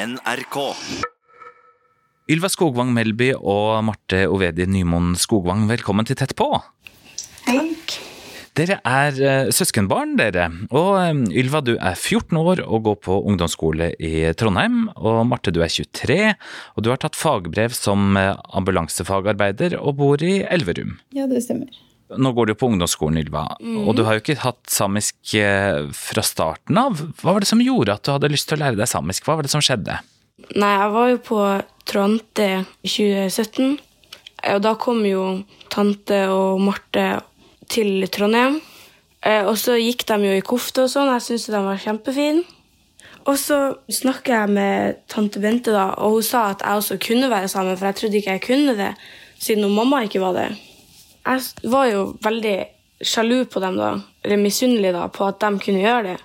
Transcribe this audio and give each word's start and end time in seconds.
NRK. 0.00 0.56
Ylva 2.32 2.48
Skogvang 2.48 2.92
Melby 2.96 3.34
og 3.36 3.82
Marte 3.84 4.22
Ovedi 4.32 4.64
Nymoen 4.70 5.12
Skogvang, 5.18 5.66
velkommen 5.68 6.08
til 6.08 6.16
Tett 6.16 6.32
på. 6.38 6.46
Takk. 7.44 7.96
Dere 8.56 8.78
er 8.86 9.18
eh, 9.20 9.50
søskenbarn, 9.52 10.14
dere. 10.16 10.46
Og 10.72 10.88
eh, 11.02 11.20
Ylva, 11.42 11.60
du 11.66 11.74
er 11.74 11.98
14 11.98 12.40
år 12.40 12.64
og 12.64 12.86
går 12.88 12.98
på 13.04 13.18
ungdomsskole 13.28 13.92
i 14.00 14.30
Trondheim. 14.40 14.86
Og 14.96 15.20
Marte, 15.28 15.52
du 15.52 15.60
er 15.60 15.68
23, 15.68 16.18
og 16.76 16.86
du 16.86 16.90
har 16.94 17.02
tatt 17.04 17.18
fagbrev 17.18 17.76
som 17.76 18.16
eh, 18.16 18.32
ambulansefagarbeider 18.56 19.76
og 19.82 19.98
bor 20.00 20.24
i 20.24 20.38
Elverum. 20.48 20.96
Ja, 21.16 21.28
det 21.28 21.44
stemmer. 21.44 21.68
Nå 22.18 22.32
går 22.34 22.46
du 22.50 22.54
på 22.58 22.66
ungdomsskolen, 22.66 23.20
Ylva, 23.22 23.44
og 23.86 23.92
du 23.94 24.02
har 24.06 24.16
jo 24.16 24.22
ikke 24.24 24.40
hatt 24.42 24.64
samisk 24.72 25.34
eh, 25.38 25.84
fra 25.94 26.22
starten 26.26 26.78
av. 26.80 26.98
Hva 27.22 27.34
var 27.36 27.44
det 27.44 27.50
som 27.50 27.60
gjorde 27.62 27.94
at 27.94 28.02
du 28.02 28.10
hadde 28.10 28.30
lyst 28.32 28.48
til 28.50 28.58
å 28.58 28.64
lære 28.64 28.78
deg 28.80 28.88
samisk? 28.90 29.26
Hva 29.28 29.36
var 29.38 29.46
det 29.46 29.52
som 29.52 29.62
skjedde? 29.62 30.00
Nei, 30.56 30.72
jeg 30.74 30.90
var 30.96 31.10
jo 31.12 31.18
på 31.28 31.40
Trante 31.86 32.48
i 32.82 32.90
2017. 32.90 33.76
Og 34.54 34.62
da 34.64 34.72
kom 34.80 35.04
jo 35.06 35.24
tante 35.70 36.22
og 36.32 36.62
Marte 36.64 37.04
til 37.70 38.06
Trondheim. 38.10 38.56
Eh, 39.22 39.44
Og 39.44 39.54
så 39.60 39.76
gikk 39.78 40.06
de 40.08 40.16
jo 40.24 40.38
i 40.38 40.42
kofte 40.42 40.86
og 40.86 40.90
sånn. 40.90 41.12
Jeg 41.14 41.26
syntes 41.28 41.50
de 41.52 41.60
var 41.66 41.78
kjempefine. 41.84 42.42
Og 43.28 43.36
så 43.36 43.58
snakka 43.92 44.32
jeg 44.32 44.54
med 44.56 44.96
tante 45.12 45.38
Bente, 45.42 45.70
da, 45.76 45.90
og 46.00 46.16
hun 46.16 46.22
sa 46.24 46.46
at 46.54 46.62
jeg 46.64 46.80
også 46.80 46.96
kunne 47.04 47.28
være 47.30 47.50
sammen, 47.52 47.76
for 47.76 47.90
jeg 47.90 47.98
trodde 47.98 48.16
ikke 48.16 48.36
jeg 48.38 48.42
kunne 48.46 48.74
det, 48.78 48.94
siden 49.38 49.66
hun 49.68 49.74
mamma 49.76 50.00
ikke 50.06 50.22
var 50.24 50.32
det. 50.38 50.46
Jeg 51.30 51.70
var 51.70 51.86
jo 51.86 52.04
veldig 52.22 52.56
sjalu 53.06 53.44
på 53.48 53.62
dem, 53.62 53.78
da, 53.78 53.94
eller 54.24 54.40
misunnelig 54.40 54.92
da, 54.96 55.06
på 55.12 55.28
at 55.28 55.40
de 55.42 55.62
kunne 55.62 55.84
gjøre 55.84 56.12
det. 56.12 56.16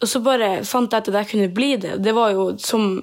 Og 0.00 0.08
så 0.08 0.20
bare 0.24 0.50
fant 0.68 0.92
jeg 0.92 1.04
at 1.04 1.16
jeg 1.20 1.30
kunne 1.32 1.54
bli 1.56 1.74
det. 1.80 1.98
Det 2.04 2.12
var 2.16 2.32
jo 2.34 2.46
som 2.60 3.02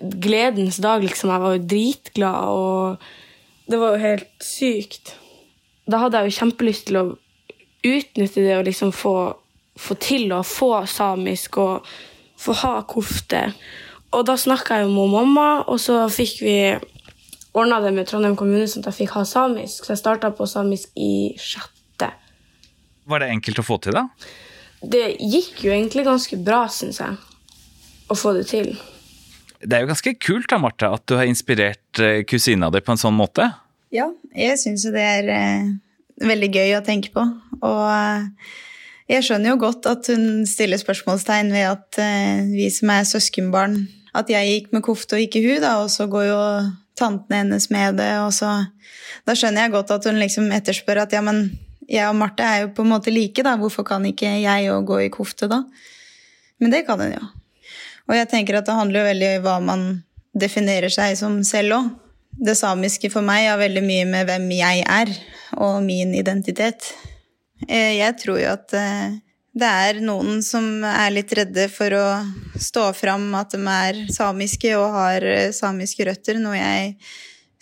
gledens 0.00 0.80
dag, 0.82 1.04
liksom. 1.04 1.30
Jeg 1.30 1.42
var 1.42 1.54
jo 1.54 1.68
dritglad, 1.72 2.48
og 2.50 3.70
det 3.70 3.80
var 3.80 3.94
jo 3.94 4.02
helt 4.02 4.30
sykt. 4.42 5.14
Da 5.86 6.02
hadde 6.02 6.22
jeg 6.22 6.30
jo 6.30 6.38
kjempelyst 6.40 6.88
til 6.88 7.00
å 7.00 7.06
utnytte 7.86 8.42
det 8.42 8.56
og 8.58 8.66
liksom 8.66 8.92
få, 8.94 9.16
få 9.78 9.98
til 10.02 10.32
å 10.34 10.42
få 10.46 10.72
samisk 10.90 11.60
og 11.62 11.86
få 12.40 12.56
ha 12.62 12.74
kofte. 12.88 13.48
Og 14.14 14.26
da 14.26 14.36
snakka 14.38 14.80
jeg 14.80 14.86
jo 14.86 14.94
med 14.94 15.14
mamma, 15.14 15.48
og 15.66 15.78
så 15.82 16.04
fikk 16.12 16.40
vi 16.42 16.58
ordna 17.56 17.80
det 17.84 17.92
med 17.96 18.08
Trondheim 18.08 18.36
kommune 18.38 18.66
sånn 18.68 18.84
at 18.84 18.92
jeg 18.92 19.00
fikk 19.04 19.14
ha 19.16 19.24
samisk. 19.28 19.86
Så 19.86 19.94
jeg 19.94 20.02
starta 20.02 20.32
på 20.36 20.48
samisk 20.50 20.92
i 21.00 21.32
sjette. 21.40 22.10
Var 23.06 23.22
det 23.22 23.30
enkelt 23.32 23.62
å 23.62 23.66
få 23.66 23.78
til, 23.82 23.96
da? 23.96 24.06
Det 24.82 25.06
gikk 25.22 25.64
jo 25.64 25.72
egentlig 25.72 26.04
ganske 26.06 26.38
bra, 26.44 26.66
syns 26.70 27.00
jeg, 27.00 27.16
å 28.12 28.18
få 28.18 28.34
det 28.36 28.44
til. 28.50 28.74
Det 29.62 29.72
er 29.72 29.84
jo 29.84 29.90
ganske 29.90 30.12
kult 30.20 30.50
da, 30.52 30.60
Marte, 30.60 30.90
at 30.92 31.06
du 31.08 31.16
har 31.16 31.28
inspirert 31.28 32.02
eh, 32.02 32.20
kusina 32.28 32.68
di 32.70 32.82
på 32.84 32.92
en 32.92 33.00
sånn 33.00 33.16
måte. 33.16 33.48
Ja, 33.94 34.10
jeg 34.36 34.60
syns 34.60 34.84
jo 34.84 34.92
det 34.94 35.02
er 35.02 35.32
eh, 35.32 35.74
veldig 36.22 36.50
gøy 36.52 36.76
å 36.76 36.84
tenke 36.84 37.14
på. 37.14 37.24
Og 37.64 37.84
eh, 37.88 38.26
jeg 39.16 39.26
skjønner 39.26 39.54
jo 39.54 39.60
godt 39.62 39.88
at 39.88 40.10
hun 40.12 40.44
stiller 40.50 40.80
spørsmålstegn 40.80 41.54
ved 41.54 41.70
at 41.70 42.00
eh, 42.02 42.42
vi 42.52 42.68
som 42.74 42.90
er 42.92 43.06
søskenbarn 43.06 43.84
At 44.16 44.30
jeg 44.32 44.48
gikk 44.48 44.72
med 44.72 44.82
kofte 44.82 45.18
og 45.18 45.22
ikke 45.22 45.42
hun, 45.44 45.60
da, 45.62 45.76
og 45.84 45.90
så 45.92 46.06
går 46.10 46.24
jo 46.30 46.40
tantene 46.98 47.42
hennes 47.42 47.68
med 47.70 48.00
det, 48.00 48.12
og 48.24 48.32
så 48.34 48.56
Da 49.26 49.34
skjønner 49.34 49.66
jeg 49.66 49.72
godt 49.74 49.90
at 49.90 50.06
hun 50.06 50.18
liksom 50.20 50.50
etterspør 50.54 51.02
at 51.02 51.12
ja, 51.14 51.20
men 51.24 51.48
jeg 51.88 52.06
og 52.08 52.16
Marte 52.18 52.44
er 52.46 52.64
jo 52.64 52.72
på 52.74 52.84
en 52.84 52.92
måte 52.92 53.12
like, 53.14 53.42
da. 53.42 53.56
Hvorfor 53.58 53.86
kan 53.86 54.04
ikke 54.06 54.30
jeg 54.42 54.70
òg 54.70 54.86
gå 54.86 55.00
i 55.04 55.10
kofte, 55.12 55.48
da? 55.50 55.62
Men 56.62 56.72
det 56.72 56.84
kan 56.86 57.00
hun 57.00 57.12
jo. 57.14 57.22
Og 58.06 58.14
jeg 58.16 58.28
tenker 58.30 58.58
at 58.58 58.66
det 58.68 58.74
handler 58.78 59.02
jo 59.02 59.10
veldig 59.10 59.30
om 59.30 59.44
hva 59.46 59.56
man 59.62 59.84
definerer 60.36 60.92
seg 60.92 61.16
som 61.18 61.40
selv 61.46 61.78
òg. 61.78 61.92
Det 62.36 62.56
samiske 62.58 63.08
for 63.12 63.24
meg 63.24 63.46
har 63.48 63.58
veldig 63.60 63.82
mye 63.86 64.06
med 64.10 64.26
hvem 64.28 64.50
jeg 64.52 64.82
er, 64.84 65.12
og 65.56 65.78
min 65.86 66.12
identitet. 66.14 66.90
Eh, 67.68 67.96
Jeg 67.96 68.18
tror 68.20 68.40
jo 68.42 68.50
at 68.52 68.74
eh, 68.76 69.16
det 69.56 69.68
er 69.68 70.00
noen 70.04 70.42
som 70.44 70.84
er 70.84 71.14
litt 71.14 71.32
redde 71.36 71.68
for 71.72 71.94
å 71.96 72.06
stå 72.60 72.90
fram 72.96 73.30
at 73.38 73.54
de 73.54 73.62
er 73.72 74.02
samiske 74.12 74.74
og 74.76 74.90
har 74.98 75.24
eh, 75.24 75.52
samiske 75.56 76.04
røtter, 76.08 76.40
noe 76.42 76.58
jeg 76.58 76.92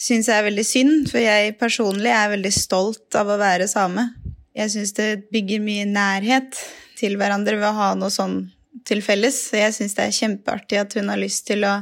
syns 0.04 0.28
er 0.32 0.42
veldig 0.48 0.64
synd, 0.66 0.96
for 1.12 1.22
jeg 1.22 1.54
personlig 1.60 2.10
er 2.10 2.32
veldig 2.32 2.52
stolt 2.54 3.14
av 3.18 3.30
å 3.30 3.38
være 3.38 3.70
same. 3.70 4.08
Jeg 4.54 4.74
syns 4.74 4.94
det 4.98 5.08
bygger 5.34 5.62
mye 5.62 5.86
nærhet 5.86 6.58
til 6.98 7.16
hverandre 7.18 7.56
ved 7.60 7.70
å 7.70 7.78
ha 7.78 7.92
noe 7.98 8.10
sånn 8.12 8.40
til 8.86 9.00
felles. 9.02 9.38
Så 9.48 9.58
jeg 9.62 9.74
syns 9.76 9.94
det 9.96 10.08
er 10.08 10.18
kjempeartig 10.18 10.82
at 10.82 10.98
hun 10.98 11.10
har 11.12 11.20
lyst 11.20 11.46
til 11.48 11.62
å 11.66 11.78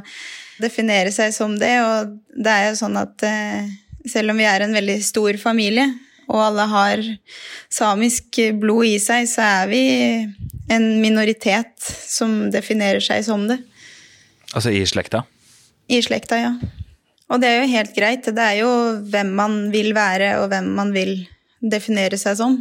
definere 0.61 1.11
seg 1.13 1.33
som 1.35 1.57
det. 1.59 1.73
Og 1.81 2.13
det 2.37 2.53
er 2.53 2.69
jo 2.69 2.79
sånn 2.85 3.01
at 3.01 3.25
eh, 3.27 3.69
selv 4.09 4.33
om 4.33 4.41
vi 4.41 4.47
er 4.49 4.65
en 4.65 4.77
veldig 4.77 4.99
stor 5.05 5.37
familie, 5.41 5.89
og 6.29 6.39
alle 6.47 6.65
har 6.71 7.03
samisk 7.71 8.39
blod 8.61 8.87
i 8.87 8.97
seg, 9.01 9.27
så 9.29 9.43
er 9.43 9.69
vi 9.71 9.83
en 10.71 10.87
minoritet 11.03 11.73
som 11.83 12.51
definerer 12.53 13.03
seg 13.03 13.25
som 13.27 13.47
det. 13.49 13.59
Altså 14.53 14.73
i 14.73 14.83
slekta. 14.87 15.23
I 15.91 15.99
slekta, 16.05 16.39
ja. 16.39 16.53
Og 17.33 17.41
det 17.41 17.49
er 17.49 17.61
jo 17.63 17.71
helt 17.71 17.95
greit. 17.95 18.27
Det 18.29 18.43
er 18.43 18.59
jo 18.61 18.71
hvem 19.09 19.31
man 19.35 19.55
vil 19.73 19.93
være, 19.97 20.35
og 20.41 20.49
hvem 20.51 20.69
man 20.77 20.93
vil 20.95 21.15
definere 21.59 22.19
seg 22.19 22.37
som. 22.39 22.59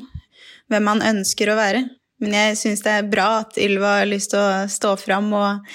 Hvem 0.73 0.87
man 0.89 1.05
ønsker 1.05 1.53
å 1.53 1.59
være. 1.59 1.84
Men 2.23 2.37
jeg 2.39 2.59
syns 2.61 2.84
det 2.84 2.94
er 2.94 3.11
bra 3.11 3.43
at 3.43 3.59
Ylva 3.61 3.99
har 4.00 4.09
lyst 4.09 4.33
til 4.33 4.41
å 4.41 4.65
stå 4.71 4.94
fram 5.00 5.33
og, 5.34 5.75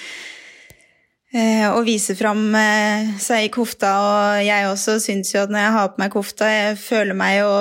og 1.73 1.85
vise 1.87 2.15
fram 2.17 2.49
eh, 2.57 3.13
seg 3.21 3.47
i 3.47 3.53
kofta. 3.53 3.93
Og 4.01 4.41
jeg 4.45 4.67
også 4.69 4.97
syns 5.03 5.33
jo 5.33 5.43
at 5.43 5.53
når 5.53 5.65
jeg 5.65 5.75
har 5.77 5.93
på 5.93 6.01
meg 6.01 6.13
kofta, 6.13 6.49
jeg 6.51 6.75
føler 6.81 7.17
meg 7.17 7.39
jo 7.41 7.53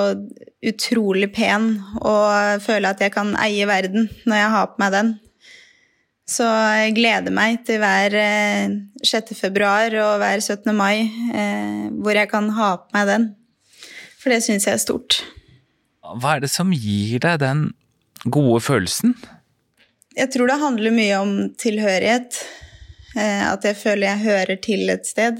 utrolig 0.67 1.29
pen 1.35 1.75
og 2.01 2.63
føler 2.63 2.89
at 2.91 3.03
jeg 3.03 3.13
kan 3.13 3.35
eie 3.39 3.67
verden 3.69 4.07
når 4.25 4.41
jeg 4.41 4.53
har 4.55 4.69
på 4.71 4.81
meg 4.83 4.93
den. 4.95 5.15
Så 6.27 6.43
jeg 6.43 6.97
gleder 6.97 7.31
meg 7.31 7.61
til 7.67 7.79
hver 7.79 8.15
eh, 8.19 8.73
6. 8.99 9.31
februar 9.39 9.93
og 10.03 10.17
hver 10.19 10.41
17. 10.43 10.73
mai, 10.75 11.07
eh, 11.31 11.87
hvor 12.03 12.19
jeg 12.19 12.27
kan 12.33 12.49
ha 12.57 12.73
på 12.81 12.97
meg 12.97 13.07
den. 13.07 13.27
For 14.19 14.33
det 14.33 14.41
syns 14.43 14.67
jeg 14.67 14.75
er 14.75 14.83
stort. 14.83 15.21
Hva 16.03 16.35
er 16.35 16.43
det 16.43 16.51
som 16.51 16.73
gir 16.75 17.21
deg 17.23 17.39
den 17.43 17.69
gode 18.27 18.59
følelsen? 18.65 19.15
Jeg 20.17 20.33
tror 20.33 20.49
det 20.49 20.59
handler 20.59 20.95
mye 20.95 21.19
om 21.21 21.33
tilhørighet. 21.61 22.41
Eh, 23.17 23.43
at 23.51 23.65
jeg 23.65 23.77
føler 23.79 24.11
jeg 24.11 24.25
hører 24.25 24.59
til 24.61 24.89
et 24.93 25.07
sted. 25.09 25.39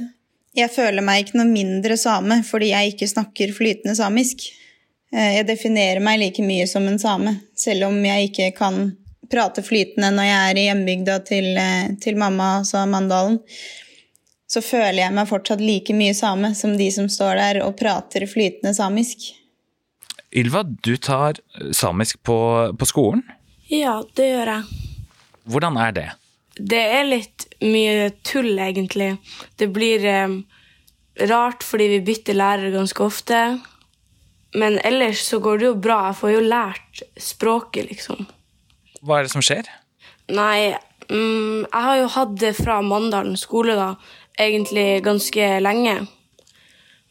Jeg 0.58 0.74
føler 0.74 1.06
meg 1.06 1.24
ikke 1.26 1.38
noe 1.38 1.50
mindre 1.52 1.98
same 2.02 2.40
fordi 2.46 2.72
jeg 2.72 2.94
ikke 2.96 3.10
snakker 3.12 3.54
flytende 3.54 3.98
samisk. 3.98 4.48
Eh, 5.14 5.38
Jeg 5.38 5.48
definerer 5.48 6.02
meg 6.04 6.20
like 6.24 6.44
mye 6.44 6.66
som 6.68 6.88
en 6.90 7.00
same, 7.00 7.38
selv 7.56 7.92
om 7.92 8.00
jeg 8.06 8.32
ikke 8.32 8.52
kan 8.58 8.96
prate 9.32 9.62
flytende 9.64 10.10
når 10.16 10.30
jeg 10.30 10.40
er 10.50 10.58
i 10.58 10.66
hjembygda 10.70 11.20
til, 11.28 11.52
eh, 11.58 11.96
til 12.02 12.18
mamma, 12.18 12.58
altså 12.62 12.86
Mandalen. 12.90 13.40
Så 14.48 14.62
føler 14.64 15.04
jeg 15.04 15.14
meg 15.14 15.28
fortsatt 15.28 15.62
like 15.62 15.94
mye 15.94 16.16
same 16.16 16.54
som 16.56 16.78
de 16.80 16.88
som 16.92 17.10
står 17.12 17.36
der 17.36 17.62
og 17.66 17.76
prater 17.78 18.26
flytende 18.26 18.74
samisk. 18.74 19.34
Ylva, 20.32 20.64
du 20.64 20.96
tar 20.98 21.40
samisk 21.76 22.24
på, 22.24 22.38
på 22.80 22.88
skolen. 22.88 23.24
Ja, 23.68 24.00
det 24.16 24.32
gjør 24.32 24.54
jeg. 24.56 24.64
Hvordan 25.48 25.78
er 25.84 25.92
det? 25.92 26.08
Det 26.58 26.80
er 26.82 27.08
litt 27.08 27.48
mye 27.62 28.10
tull, 28.26 28.58
egentlig. 28.60 29.16
Det 29.58 29.70
blir 29.74 30.06
eh, 30.06 30.38
rart 31.30 31.66
fordi 31.66 31.90
vi 31.96 32.04
bytter 32.06 32.38
lærer 32.38 32.74
ganske 32.74 33.04
ofte. 33.04 33.42
Men 34.58 34.80
ellers 34.88 35.22
så 35.28 35.40
går 35.44 35.60
det 35.60 35.70
jo 35.70 35.78
bra. 35.82 36.00
Jeg 36.10 36.20
får 36.22 36.34
jo 36.34 36.44
lært 36.46 37.04
språket, 37.22 37.92
liksom. 37.92 38.28
Hva 39.06 39.20
er 39.20 39.28
det 39.28 39.34
som 39.34 39.44
skjer? 39.46 39.70
Nei, 40.34 40.74
mm, 41.12 41.68
jeg 41.68 41.84
har 41.88 41.98
jo 42.02 42.14
hatt 42.16 42.38
det 42.42 42.54
fra 42.58 42.80
Mandalen 42.82 43.38
skole, 43.40 43.78
da, 43.78 43.94
egentlig 44.40 45.04
ganske 45.06 45.52
lenge. 45.64 46.00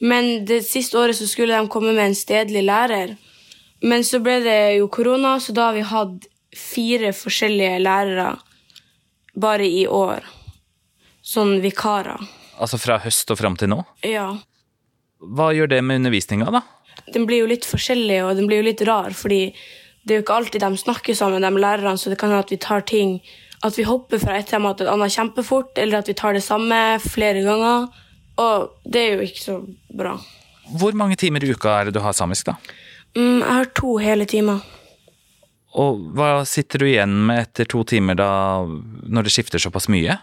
Men 0.02 0.44
det 0.48 0.64
siste 0.66 0.98
året 1.00 1.16
så 1.16 1.28
skulle 1.28 1.56
de 1.56 1.70
komme 1.72 1.94
med 1.94 2.10
en 2.10 2.18
stedlig 2.18 2.66
lærer. 2.66 3.14
Men 3.86 4.04
så 4.04 4.20
ble 4.24 4.40
det 4.44 4.58
jo 4.78 4.90
korona, 4.92 5.36
så 5.40 5.54
da 5.56 5.70
har 5.70 5.76
vi 5.76 5.86
hatt 5.86 6.26
fire 6.56 7.12
forskjellige 7.16 7.78
lærere 7.84 8.34
bare 9.36 9.66
i 9.68 9.86
år. 9.86 10.24
Sånn 11.26 11.58
vikarer. 11.64 12.22
Altså 12.62 12.78
fra 12.80 12.98
høst 13.02 13.30
og 13.32 13.40
fram 13.40 13.56
til 13.60 13.70
nå? 13.72 13.82
Ja. 14.06 14.30
Hva 15.20 15.50
gjør 15.56 15.70
det 15.74 15.82
med 15.84 16.00
undervisninga, 16.00 16.48
da? 16.54 16.62
Den 17.12 17.26
blir 17.28 17.44
jo 17.44 17.50
litt 17.50 17.66
forskjellig, 17.68 18.22
og 18.24 18.38
den 18.38 18.48
blir 18.48 18.62
jo 18.62 18.68
litt 18.68 18.82
rar, 18.88 19.12
fordi 19.16 19.50
det 20.06 20.14
er 20.14 20.20
jo 20.20 20.24
ikke 20.24 20.38
alltid 20.40 20.62
de 20.62 20.78
snakker 20.80 21.18
sammen, 21.18 21.44
de 21.44 21.60
lærerne, 21.60 21.98
så 21.98 22.12
det 22.12 22.18
kan 22.20 22.30
hende 22.30 22.46
at 22.46 22.54
vi 22.54 22.60
tar 22.62 22.86
ting 22.86 23.20
At 23.64 23.72
vi 23.78 23.86
hopper 23.88 24.20
fra 24.20 24.34
et 24.36 24.46
tema 24.46 24.74
til 24.76 24.84
et 24.84 24.92
annet 24.92 25.14
kjempefort, 25.14 25.78
eller 25.80 25.98
at 25.98 26.08
vi 26.10 26.14
tar 26.14 26.34
det 26.36 26.42
samme 26.44 26.76
flere 27.00 27.40
ganger. 27.42 27.86
Og 28.36 28.66
det 28.84 29.00
er 29.00 29.14
jo 29.16 29.24
ikke 29.24 29.40
så 29.42 29.54
bra. 29.96 30.12
Hvor 30.76 30.92
mange 30.92 31.16
timer 31.16 31.42
i 31.42 31.54
uka 31.56 31.72
er 31.72 31.88
det 31.88 31.94
du 31.96 32.02
har 32.04 32.12
samisk, 32.12 32.50
da? 32.50 32.58
Mm, 33.16 33.40
jeg 33.40 33.54
har 33.56 33.70
to 33.80 33.96
hele 33.96 34.26
timer. 34.28 34.60
Og 35.76 36.00
hva 36.16 36.40
sitter 36.48 36.80
du 36.80 36.88
igjen 36.88 37.12
med 37.28 37.42
etter 37.42 37.68
to 37.68 37.82
timer 37.88 38.16
da, 38.16 38.30
når 38.64 39.26
det 39.26 39.34
skifter 39.34 39.60
såpass 39.60 39.90
mye? 39.92 40.16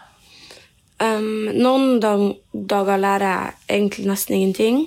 Um, 1.02 1.50
noen 1.54 2.00
dag 2.02 2.22
dager 2.52 3.00
lærer 3.00 3.26
jeg 3.26 3.78
egentlig 3.78 4.06
nesten 4.10 4.38
ingenting. 4.38 4.84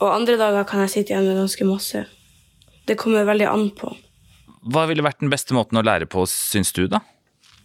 Og 0.00 0.10
andre 0.10 0.38
dager 0.40 0.66
kan 0.66 0.84
jeg 0.84 0.94
sitte 0.94 1.14
igjen 1.14 1.28
med 1.28 1.38
ganske 1.38 1.66
masse. 1.68 2.04
Det 2.88 2.98
kommer 2.98 3.28
veldig 3.28 3.46
an 3.46 3.68
på. 3.76 3.92
Hva 4.70 4.86
ville 4.90 5.04
vært 5.04 5.22
den 5.22 5.32
beste 5.32 5.54
måten 5.56 5.78
å 5.78 5.84
lære 5.86 6.08
på, 6.10 6.24
syns 6.28 6.72
du, 6.76 6.86
da? 6.90 7.02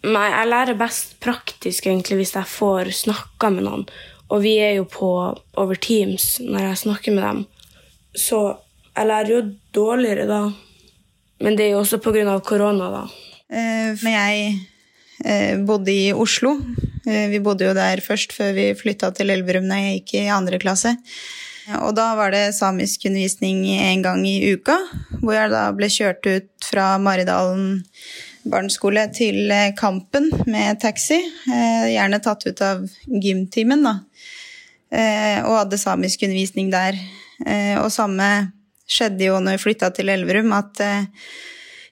Nei, 0.05 0.27
jeg 0.29 0.49
lærer 0.51 0.77
best 0.77 1.15
praktisk 1.23 1.87
egentlig 1.87 2.19
hvis 2.19 2.35
jeg 2.35 2.49
får 2.51 2.91
snakka 2.93 3.49
med 3.55 3.65
noen. 3.65 3.87
Og 4.29 4.43
vi 4.43 4.55
er 4.61 4.75
jo 4.77 4.85
på 4.89 5.09
over 5.61 5.79
Teams 5.81 6.35
når 6.43 6.69
jeg 6.69 6.81
snakker 6.83 7.15
med 7.15 7.25
dem. 7.25 7.41
Så 8.13 8.41
jeg 8.91 9.09
lærer 9.09 9.31
jo 9.33 9.41
dårligere 9.75 10.27
da. 10.29 10.41
Men 11.43 11.57
det 11.57 11.67
er 11.67 11.75
jo 11.75 11.83
også 11.83 11.99
pga. 12.03 12.39
korona, 12.45 12.89
da. 12.93 13.03
Eh, 13.51 13.95
men 14.01 14.13
jeg 14.15 14.45
eh, 15.25 15.55
bodde 15.65 15.91
i 15.93 16.13
Oslo. 16.13 16.55
Eh, 17.05 17.27
vi 17.31 17.41
bodde 17.43 17.67
jo 17.67 17.73
der 17.77 18.01
først 18.03 18.33
før 18.35 18.53
vi 18.57 18.69
flytta 18.77 19.11
til 19.15 19.33
Elverum 19.33 19.67
da 19.69 19.81
jeg 19.81 19.99
gikk 19.99 20.15
i 20.21 20.29
andre 20.33 20.59
klasse. 20.61 20.95
Og 21.81 21.95
da 21.97 22.11
var 22.13 22.29
det 22.29 22.53
samiskundervisning 22.53 23.63
en 23.73 24.03
gang 24.05 24.21
i 24.29 24.53
uka, 24.53 24.75
hvor 25.23 25.33
jeg 25.33 25.49
da 25.49 25.63
ble 25.73 25.89
kjørt 25.89 26.27
ut 26.29 26.67
fra 26.67 26.91
Maridalen 27.01 27.79
barneskole 28.45 29.07
til 29.09 29.49
Kampen 29.73 30.29
med 30.45 30.77
taxi. 30.83 31.17
Gjerne 31.49 32.19
tatt 32.21 32.45
ut 32.45 32.61
av 32.61 32.83
gymtimen, 33.09 33.81
da. 33.81 33.95
Og 35.47 35.55
hadde 35.57 35.81
samiskundervisning 35.81 36.69
der. 36.69 37.01
Og 37.81 37.89
samme 37.89 38.29
skjedde 38.89 39.29
jo 39.29 39.39
når 39.41 39.57
vi 39.57 39.63
flytta 39.65 39.91
til 39.95 40.11
Elverum, 40.13 40.53
at 40.55 40.81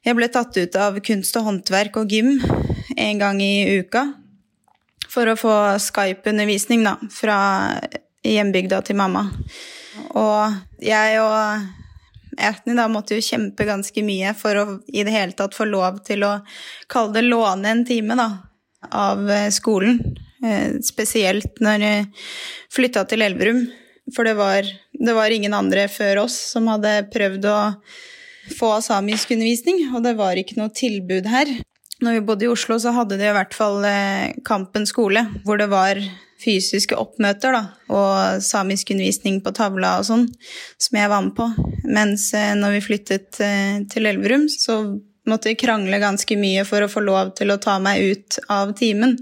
jeg 0.04 0.18
ble 0.18 0.28
tatt 0.32 0.58
ut 0.58 0.76
av 0.80 1.00
kunst 1.06 1.38
og 1.40 1.48
håndverk 1.48 1.98
og 2.02 2.12
gym 2.12 2.36
en 2.98 3.22
gang 3.22 3.40
i 3.42 3.80
uka 3.80 4.06
for 5.14 5.30
å 5.30 5.38
få 5.38 5.54
Skype-undervisning 5.82 6.84
da, 6.86 6.98
fra 7.14 7.38
hjembygda 8.26 8.82
til 8.86 8.98
mamma. 9.00 9.28
Og 10.18 10.84
jeg 10.84 11.22
og 11.22 11.72
Etni 12.34 12.74
da 12.74 12.88
måtte 12.90 13.14
jo 13.14 13.22
kjempe 13.22 13.66
ganske 13.68 14.02
mye 14.02 14.32
for 14.34 14.58
å 14.58 14.64
i 14.90 15.04
det 15.06 15.14
hele 15.14 15.36
tatt 15.38 15.54
få 15.54 15.68
lov 15.70 16.00
til 16.08 16.26
å 16.26 16.32
kalle 16.90 17.20
det 17.20 17.28
låne 17.28 17.70
en 17.70 17.84
time 17.86 18.18
da, 18.18 18.26
av 18.90 19.30
eh, 19.30 19.52
skolen. 19.54 20.00
Eh, 20.44 20.80
spesielt 20.82 21.62
når 21.62 21.86
jeg 21.86 22.08
flytta 22.74 23.06
til 23.10 23.22
Elverum. 23.22 23.62
For 24.12 24.28
det 24.28 24.36
var, 24.36 24.68
det 24.92 25.14
var 25.16 25.32
ingen 25.32 25.54
andre 25.56 25.88
før 25.88 26.26
oss 26.26 26.36
som 26.52 26.68
hadde 26.72 27.06
prøvd 27.14 27.48
å 27.48 27.60
få 28.58 28.74
samiskundervisning, 28.84 29.86
og 29.96 30.04
det 30.04 30.18
var 30.20 30.40
ikke 30.40 30.58
noe 30.60 30.74
tilbud 30.76 31.30
her. 31.32 31.54
Når 32.04 32.18
vi 32.18 32.26
bodde 32.28 32.46
i 32.48 32.52
Oslo, 32.52 32.76
så 32.82 32.92
hadde 32.96 33.16
de 33.20 33.30
i 33.30 33.36
hvert 33.36 33.56
fall 33.56 33.86
eh, 33.88 34.34
Kampen 34.44 34.88
skole, 34.90 35.24
hvor 35.46 35.62
det 35.62 35.70
var 35.72 36.02
fysiske 36.44 36.98
oppmøter 37.00 37.56
da, 37.56 37.62
og 37.94 38.44
samisk 38.44 38.92
undervisning 38.92 39.40
på 39.46 39.54
tavla 39.56 39.96
og 40.02 40.08
sånn, 40.10 40.28
som 40.82 41.00
jeg 41.00 41.12
var 41.14 41.24
med 41.24 41.36
på. 41.38 41.48
Mens 41.88 42.28
eh, 42.36 42.52
når 42.60 42.78
vi 42.78 42.86
flyttet 42.90 43.40
eh, 43.44 43.80
til 43.92 44.10
Elverum, 44.10 44.50
så 44.52 44.82
måtte 45.30 45.54
vi 45.54 45.60
krangle 45.60 46.02
ganske 46.04 46.36
mye 46.36 46.66
for 46.68 46.84
å 46.84 46.92
få 46.92 47.06
lov 47.06 47.32
til 47.40 47.54
å 47.54 47.62
ta 47.64 47.78
meg 47.80 48.04
ut 48.04 48.42
av 48.52 48.74
timen. 48.76 49.16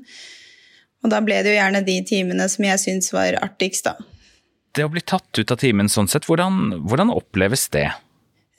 Og 1.02 1.14
da 1.14 1.22
ble 1.26 1.38
det 1.42 1.54
jo 1.54 1.60
gjerne 1.60 1.86
de 1.86 2.00
timene 2.08 2.50
som 2.50 2.66
jeg 2.66 2.82
syntes 2.82 3.14
var 3.14 3.38
artigst, 3.42 3.90
da. 3.90 4.11
Det 4.72 4.86
å 4.88 4.92
bli 4.92 5.04
tatt 5.04 5.40
ut 5.40 5.52
av 5.52 5.60
timen 5.60 5.90
sånn 5.92 6.08
sett, 6.08 6.28
hvordan, 6.30 6.84
hvordan 6.88 7.12
oppleves 7.12 7.68
det? 7.74 7.90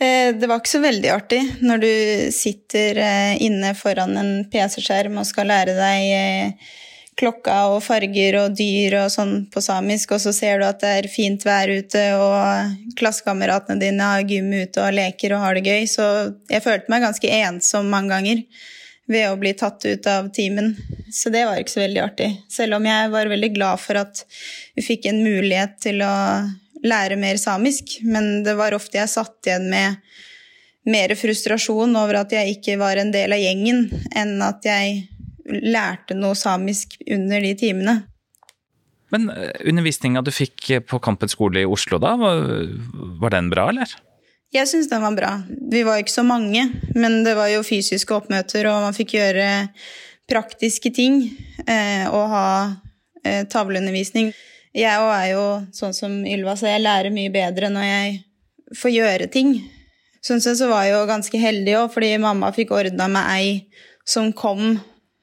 Eh, 0.03 0.35
det 0.37 0.49
var 0.49 0.61
ikke 0.61 0.75
så 0.75 0.83
veldig 0.83 1.11
artig 1.13 1.41
når 1.65 1.83
du 1.83 1.93
sitter 2.35 2.99
eh, 3.01 3.43
inne 3.45 3.73
foran 3.79 4.17
en 4.19 4.33
PC-skjerm 4.51 5.21
og 5.21 5.29
skal 5.29 5.49
lære 5.53 5.77
deg 5.79 6.09
eh, 6.17 6.73
klokka 7.19 7.57
og 7.75 7.83
farger 7.85 8.39
og 8.41 8.57
dyr 8.57 8.97
og 9.03 9.13
sånn 9.13 9.35
på 9.53 9.63
samisk, 9.63 10.15
og 10.17 10.23
så 10.25 10.33
ser 10.35 10.61
du 10.61 10.67
at 10.67 10.81
det 10.83 10.93
er 10.99 11.11
fint 11.13 11.45
vær 11.45 11.71
ute, 11.71 12.03
og 12.17 12.95
klassekameratene 12.99 13.81
dine 13.83 14.13
har 14.15 14.29
gym 14.29 14.49
ute 14.53 14.83
og 14.83 14.97
leker 14.97 15.37
og 15.37 15.45
har 15.45 15.59
det 15.59 15.67
gøy. 15.69 15.85
Så 15.91 16.07
jeg 16.51 16.65
følte 16.65 16.93
meg 16.93 17.05
ganske 17.05 17.35
ensom 17.43 17.93
mange 17.93 18.17
ganger 18.17 18.41
ved 19.13 19.29
å 19.31 19.39
bli 19.41 19.53
tatt 19.59 19.85
ut 19.87 20.09
av 20.11 20.31
timen. 20.35 20.75
Så 21.13 21.31
det 21.33 21.45
var 21.47 21.61
ikke 21.61 21.75
så 21.75 21.85
veldig 21.85 22.03
artig. 22.03 22.31
Selv 22.53 22.79
om 22.79 22.89
jeg 22.89 23.13
var 23.13 23.31
veldig 23.31 23.53
glad 23.55 23.81
for 23.83 24.01
at 24.01 24.25
vi 24.77 24.85
fikk 24.87 25.09
en 25.11 25.23
mulighet 25.25 25.79
til 25.85 26.03
å 26.05 26.13
lære 26.83 27.19
mer 27.21 27.39
samisk, 27.39 28.01
men 28.03 28.43
det 28.47 28.57
var 28.59 28.75
ofte 28.75 28.99
jeg 28.99 29.13
satt 29.13 29.47
igjen 29.47 29.69
med 29.71 30.01
mer 30.89 31.15
frustrasjon 31.15 31.95
over 31.95 32.23
at 32.25 32.33
jeg 32.35 32.57
ikke 32.57 32.79
var 32.81 32.99
en 32.99 33.13
del 33.15 33.35
av 33.35 33.43
gjengen, 33.43 33.85
enn 34.19 34.41
at 34.43 34.67
jeg 34.67 35.05
lærte 35.47 36.17
noe 36.19 36.35
samisk 36.39 36.97
under 37.07 37.43
de 37.45 37.53
timene. 37.59 38.01
Men 39.13 39.29
eh, 39.31 39.53
undervisninga 39.69 40.23
du 40.25 40.33
fikk 40.35 40.71
på 40.89 41.01
Kampen 41.05 41.31
skole 41.31 41.63
i 41.63 41.69
Oslo 41.69 42.01
da, 42.03 42.15
var, 42.17 43.35
den 43.35 43.51
bra, 43.53 43.69
eller? 43.71 43.93
Jeg 44.53 44.69
syns 44.69 44.91
den 44.91 45.01
var 45.01 45.15
bra. 45.17 45.33
Vi 45.49 45.81
var 45.87 46.01
ikke 46.03 46.13
så 46.13 46.25
mange, 46.27 46.67
men 46.93 47.23
det 47.25 47.33
var 47.39 47.49
jo 47.49 47.65
fysiske 47.65 48.13
oppmøter, 48.13 48.67
og 48.69 48.83
man 48.85 48.97
fikk 48.97 49.15
gjøre 49.17 49.47
praktiske 50.29 50.93
ting 50.93 51.23
eh, 51.65 52.05
og 52.13 52.27
ha 52.33 52.49
eh, 53.25 53.47
tavleundervisning. 53.49 54.29
Jeg 54.77 55.01
òg 55.01 55.13
er 55.15 55.29
jo 55.33 55.47
sånn 55.73 55.97
som 55.97 56.19
Ylva, 56.29 56.57
så 56.57 56.69
jeg 56.69 56.85
lærer 56.85 57.15
mye 57.15 57.33
bedre 57.33 57.73
når 57.73 57.89
jeg 57.89 58.21
får 58.77 58.95
gjøre 58.95 59.31
ting. 59.33 59.55
Sånn 60.25 60.45
sett 60.45 60.61
så 60.61 60.69
var 60.69 60.85
jeg 60.85 60.99
jo 60.99 61.09
ganske 61.09 61.41
heldig 61.41 61.79
òg, 61.81 61.89
fordi 61.97 62.13
mamma 62.21 62.53
fikk 62.53 62.77
ordna 62.77 63.09
med 63.13 63.33
ei 63.33 63.49
som 64.05 64.35
kom 64.37 64.77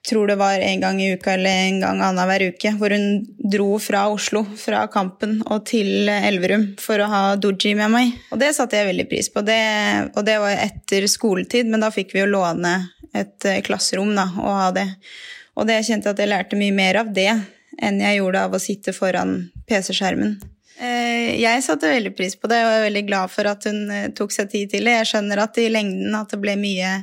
tror 0.07 0.29
det 0.31 0.37
var 0.39 0.61
en 0.63 0.83
gang 0.83 1.01
i 1.03 1.09
uka 1.13 1.33
eller 1.33 1.63
en 1.67 1.79
gang 1.83 2.01
annenhver 2.01 2.45
uke, 2.53 2.71
hvor 2.79 2.93
hun 2.95 3.25
dro 3.51 3.73
fra 3.83 4.05
Oslo, 4.11 4.45
fra 4.57 4.85
Kampen 4.91 5.39
og 5.45 5.65
til 5.69 6.09
Elverum 6.09 6.69
for 6.79 7.01
å 7.03 7.09
ha 7.11 7.23
doji 7.35 7.75
med 7.77 7.91
meg. 7.93 8.13
Og 8.31 8.39
det 8.41 8.53
satte 8.57 8.79
jeg 8.79 8.89
veldig 8.89 9.07
pris 9.11 9.31
på. 9.33 9.43
Det, 9.45 9.59
og 10.15 10.23
det 10.27 10.39
var 10.41 10.55
etter 10.55 11.07
skoletid, 11.11 11.69
men 11.69 11.83
da 11.83 11.91
fikk 11.93 12.15
vi 12.15 12.23
jo 12.23 12.31
låne 12.31 12.77
et 13.17 13.49
klasserom 13.65 14.13
da, 14.15 14.29
og 14.39 14.61
ha 14.61 14.69
det. 14.75 14.87
Og 15.59 15.67
det 15.67 15.81
jeg 15.81 15.91
kjente 15.91 16.13
at 16.13 16.21
jeg 16.21 16.31
lærte 16.31 16.59
mye 16.59 16.75
mer 16.75 17.01
av 17.01 17.11
det 17.13 17.31
enn 17.79 17.99
jeg 18.03 18.19
gjorde 18.19 18.45
av 18.47 18.55
å 18.55 18.61
sitte 18.61 18.93
foran 18.95 19.35
PC-skjermen. 19.67 20.37
Eh, 20.79 21.35
jeg 21.41 21.63
satte 21.65 21.91
veldig 21.91 22.13
pris 22.15 22.37
på 22.39 22.47
det 22.51 22.59
og 22.63 22.71
er 22.71 22.85
veldig 22.85 23.05
glad 23.09 23.31
for 23.33 23.49
at 23.51 23.65
hun 23.67 23.89
eh, 23.91 24.09
tok 24.15 24.31
seg 24.31 24.51
tid 24.51 24.71
til 24.71 24.87
det. 24.87 24.95
Jeg 25.01 25.09
skjønner 25.11 25.43
at 25.43 25.59
i 25.59 25.67
lengden 25.71 26.15
at 26.15 26.31
det 26.31 26.39
ble 26.39 26.55
mye, 26.59 26.93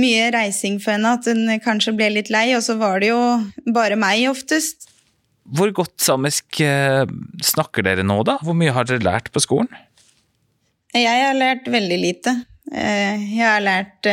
mye 0.00 0.30
reising 0.34 0.78
for 0.82 0.94
henne, 0.94 1.16
at 1.18 1.28
hun 1.28 1.50
kanskje 1.64 1.94
ble 1.96 2.08
litt 2.14 2.30
lei, 2.32 2.48
og 2.56 2.64
så 2.64 2.78
var 2.80 3.02
det 3.02 3.12
jo 3.12 3.20
bare 3.74 3.98
meg 4.00 4.24
oftest. 4.30 4.88
Hvor 5.52 5.72
godt 5.74 5.98
samisk 6.00 6.62
eh, 6.64 7.04
snakker 7.44 7.84
dere 7.84 8.06
nå, 8.06 8.20
da? 8.28 8.38
Hvor 8.42 8.56
mye 8.56 8.72
har 8.72 8.88
dere 8.88 9.04
lært 9.04 9.32
på 9.34 9.42
skolen? 9.42 9.70
Jeg 10.94 11.08
har 11.08 11.36
lært 11.36 11.68
veldig 11.72 11.98
lite. 11.98 12.34
Jeg 12.72 13.40
har 13.40 13.62
lært 13.64 14.06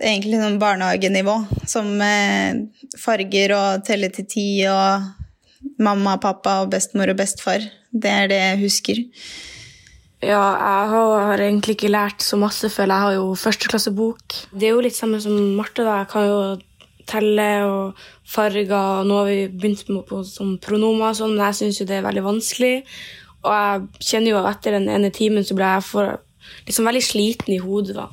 egentlig 0.00 0.40
sånn 0.40 0.58
barnehagenivå, 0.62 1.36
som 1.70 1.90
eh, 2.02 2.64
farger 3.00 3.54
og 3.56 3.84
telle 3.86 4.10
til 4.14 4.26
ti 4.30 4.46
og 4.70 5.04
mamma, 5.82 6.16
pappa 6.22 6.60
og 6.64 6.72
bestemor 6.74 7.12
og 7.12 7.18
bestefar. 7.20 7.64
Det 7.90 8.10
er 8.10 8.30
det 8.30 8.40
jeg 8.40 8.62
husker. 8.64 9.02
Ja, 10.24 10.42
jeg 10.56 10.92
har 10.94 11.42
egentlig 11.42 11.76
ikke 11.76 11.92
lært 11.92 12.24
så 12.24 12.38
masse 12.40 12.70
før. 12.72 12.88
Jeg 12.88 13.04
har 13.04 13.16
jo 13.16 13.26
førsteklassebok. 13.38 14.36
Det 14.54 14.68
er 14.68 14.72
jo 14.72 14.84
litt 14.84 14.96
samme 14.96 15.20
som 15.20 15.36
Marte. 15.58 15.84
Jeg 15.84 16.08
kan 16.12 16.26
jo 16.28 16.38
telle 17.10 17.48
og 17.68 18.04
farger. 18.28 18.72
og 18.72 19.08
Nå 19.08 19.20
har 19.20 19.30
vi 19.30 19.40
begynt 19.52 19.84
med 19.90 20.06
på 20.08 20.22
sånn 20.26 20.56
pronomer, 20.64 21.12
og 21.12 21.18
sånn, 21.18 21.36
men 21.36 21.46
jeg 21.50 21.60
syns 21.60 21.80
jo 21.82 21.88
det 21.88 21.98
er 21.98 22.06
veldig 22.08 22.24
vanskelig. 22.24 22.74
Og 23.44 23.52
jeg 23.52 24.08
kjenner 24.10 24.32
jo 24.32 24.40
at 24.40 24.50
etter 24.54 24.78
den 24.78 24.88
ene 24.92 25.12
timen 25.14 25.44
så 25.44 25.56
ble 25.58 25.72
jeg 25.76 25.86
for, 25.90 26.20
liksom 26.68 26.88
veldig 26.88 27.04
sliten 27.04 27.56
i 27.56 27.60
hodet. 27.62 27.98
da. 27.98 28.08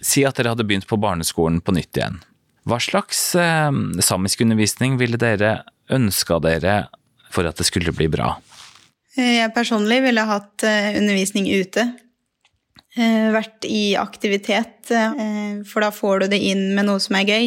Si 0.00 0.24
at 0.24 0.38
dere 0.38 0.54
hadde 0.54 0.66
begynt 0.68 0.88
på 0.88 1.00
barneskolen 1.00 1.60
på 1.60 1.74
nytt 1.76 1.98
igjen. 1.98 2.20
Hva 2.68 2.78
slags 2.80 3.34
eh, 3.40 3.72
samiskundervisning 4.04 5.00
ville 5.00 5.18
dere 5.20 5.64
ønska 5.90 6.38
dere 6.44 6.84
for 7.32 7.48
at 7.48 7.58
det 7.58 7.66
skulle 7.66 7.94
bli 7.96 8.06
bra? 8.12 8.36
Eh, 9.18 9.40
jeg 9.40 9.54
personlig 9.56 10.00
ville 10.04 10.26
hatt 10.28 10.64
eh, 10.66 10.92
undervisning 10.98 11.48
ute. 11.50 11.86
Eh, 12.98 13.30
vært 13.34 13.66
i 13.66 13.94
aktivitet, 13.98 14.90
for 14.90 15.84
da 15.84 15.90
får 15.94 16.24
du 16.24 16.32
det 16.32 16.40
inn 16.50 16.72
med 16.74 16.88
noe 16.88 17.00
som 17.02 17.14
er 17.14 17.28
gøy. 17.28 17.44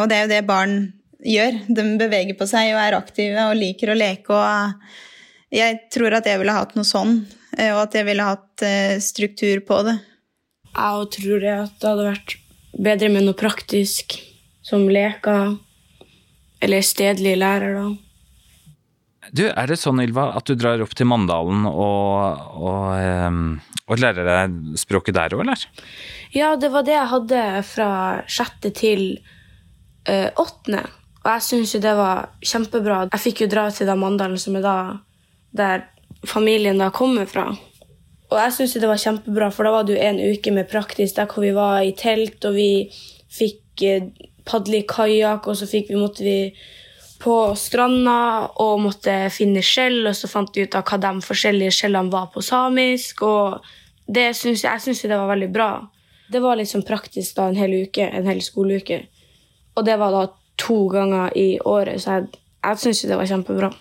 Og 0.00 0.06
det 0.10 0.16
er 0.16 0.24
jo 0.24 0.30
det 0.32 0.40
barn 0.48 0.74
gjør. 1.22 1.60
De 1.70 1.84
beveger 2.00 2.34
på 2.38 2.46
seg 2.50 2.72
og 2.72 2.80
er 2.82 2.96
aktive 2.98 3.44
og 3.50 3.58
liker 3.58 3.92
å 3.92 3.96
leke. 3.98 4.34
Og 4.34 5.54
jeg 5.54 5.76
tror 5.94 6.16
at 6.18 6.26
jeg 6.26 6.40
ville 6.40 6.56
hatt 6.56 6.74
noe 6.74 6.86
sånn, 6.86 7.20
og 7.54 7.78
at 7.84 7.94
jeg 7.94 8.08
ville 8.08 8.26
hatt 8.26 8.64
struktur 9.02 9.62
på 9.66 9.78
det. 9.86 9.94
Jeg 10.72 11.10
tror 11.18 11.44
det 11.44 11.54
at 11.54 11.78
det 11.78 11.92
hadde 11.92 12.08
vært 12.08 12.36
bedre 12.88 13.12
med 13.14 13.28
noe 13.28 13.38
praktisk, 13.38 14.18
som 14.66 14.88
leker 14.90 15.54
eller 16.66 16.82
stedlig 16.86 17.36
lærer, 17.38 17.78
da. 17.78 18.05
Du, 19.32 19.46
Er 19.48 19.66
det 19.66 19.78
sånn, 19.80 20.02
Ylva, 20.04 20.28
at 20.38 20.46
du 20.46 20.54
drar 20.58 20.82
opp 20.84 20.94
til 20.96 21.08
Mandalen 21.10 21.66
og, 21.66 22.44
og, 22.60 22.84
ehm, 22.98 23.56
og 23.86 24.02
lærer 24.02 24.28
deg 24.28 24.78
språket 24.78 25.16
der 25.16 25.34
òg, 25.34 25.42
eller? 25.46 25.64
Ja, 26.34 26.54
det 26.60 26.70
var 26.74 26.86
det 26.86 26.94
jeg 26.94 27.12
hadde 27.14 27.42
fra 27.66 27.90
sjette 28.30 28.72
til 28.76 29.04
uh, 30.08 30.30
åttende. 30.42 30.84
Og 31.24 31.30
jeg 31.32 31.46
syns 31.48 31.74
jo 31.74 31.82
det 31.82 31.94
var 31.98 32.28
kjempebra. 32.44 33.00
Jeg 33.14 33.24
fikk 33.24 33.44
jo 33.44 33.50
dra 33.50 33.68
til 33.74 33.88
da 33.88 33.96
Mandalen, 33.98 34.38
som 34.38 34.58
er 34.58 34.66
da 34.66 34.76
der 35.56 35.86
familien 36.26 36.78
da 36.78 36.90
kommer 36.94 37.26
fra. 37.30 37.48
Og 38.26 38.38
jeg 38.40 38.54
syns 38.54 38.74
det 38.78 38.90
var 38.90 39.00
kjempebra, 39.00 39.50
for 39.54 39.66
da 39.66 39.74
var 39.74 39.86
det 39.86 39.96
jo 39.96 40.02
en 40.02 40.18
uke 40.34 40.54
med 40.54 40.70
praktisk 40.70 41.18
der 41.18 41.28
hvor 41.30 41.46
vi 41.46 41.54
var 41.54 41.82
i 41.86 41.94
telt, 41.98 42.42
og 42.46 42.56
vi 42.58 42.70
fikk 43.32 43.84
eh, 43.86 44.08
padle 44.46 44.80
i 44.80 44.88
kajakk, 44.88 45.46
og 45.46 45.58
så 45.58 45.68
fikk 45.70 45.92
vi, 45.92 46.00
måtte 46.00 46.26
vi 46.26 46.38
på 47.22 47.54
stranda 47.58 48.48
og 48.62 48.80
måtte 48.84 49.14
finne 49.34 49.62
skjell, 49.64 50.02
og 50.08 50.16
så 50.16 50.30
fant 50.30 50.52
de 50.54 50.66
ut 50.66 50.76
av 50.78 50.86
hva 50.86 50.98
de 51.02 51.12
forskjellige 51.24 51.74
skjellene 51.78 52.12
var 52.12 52.30
på 52.34 52.44
samisk. 52.44 53.22
Og 53.26 53.60
synes 54.06 54.64
jeg, 54.64 54.70
jeg 54.70 54.84
syns 54.84 55.04
det 55.04 55.16
var 55.16 55.30
veldig 55.32 55.50
bra. 55.54 55.70
Det 56.32 56.42
var 56.42 56.58
liksom 56.58 56.82
praktisk 56.86 57.38
da 57.38 57.48
en 57.48 57.58
hel 57.58 57.74
uke, 57.86 58.06
en 58.06 58.26
hel 58.26 58.42
skoleuke. 58.42 59.04
Og 59.76 59.86
det 59.86 59.96
var 60.00 60.14
da 60.14 60.26
to 60.60 60.86
ganger 60.92 61.34
i 61.36 61.58
året, 61.60 62.00
så 62.02 62.18
jeg, 62.18 62.40
jeg 62.64 62.82
syns 62.82 63.04
det 63.06 63.18
var 63.18 63.28
kjempebra. 63.30 63.72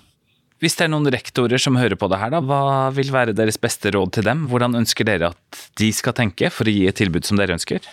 Hvis 0.63 0.77
det 0.79 0.85
er 0.85 0.91
noen 0.93 1.11
rektorer 1.11 1.59
som 1.59 1.75
hører 1.75 1.97
på 1.99 2.07
det 2.11 2.19
her, 2.21 2.31
da, 2.31 2.39
hva 2.39 2.87
vil 2.95 3.11
være 3.11 3.35
deres 3.35 3.59
beste 3.61 3.91
råd 3.91 4.13
til 4.15 4.27
dem? 4.27 4.45
Hvordan 4.51 4.77
ønsker 4.79 5.07
dere 5.07 5.33
at 5.33 5.61
de 5.79 5.91
skal 5.93 6.15
tenke 6.15 6.49
for 6.53 6.67
å 6.67 6.73
gi 6.73 6.85
et 6.87 6.95
tilbud 6.95 7.27
som 7.27 7.39
dere 7.39 7.57
ønsker? 7.57 7.83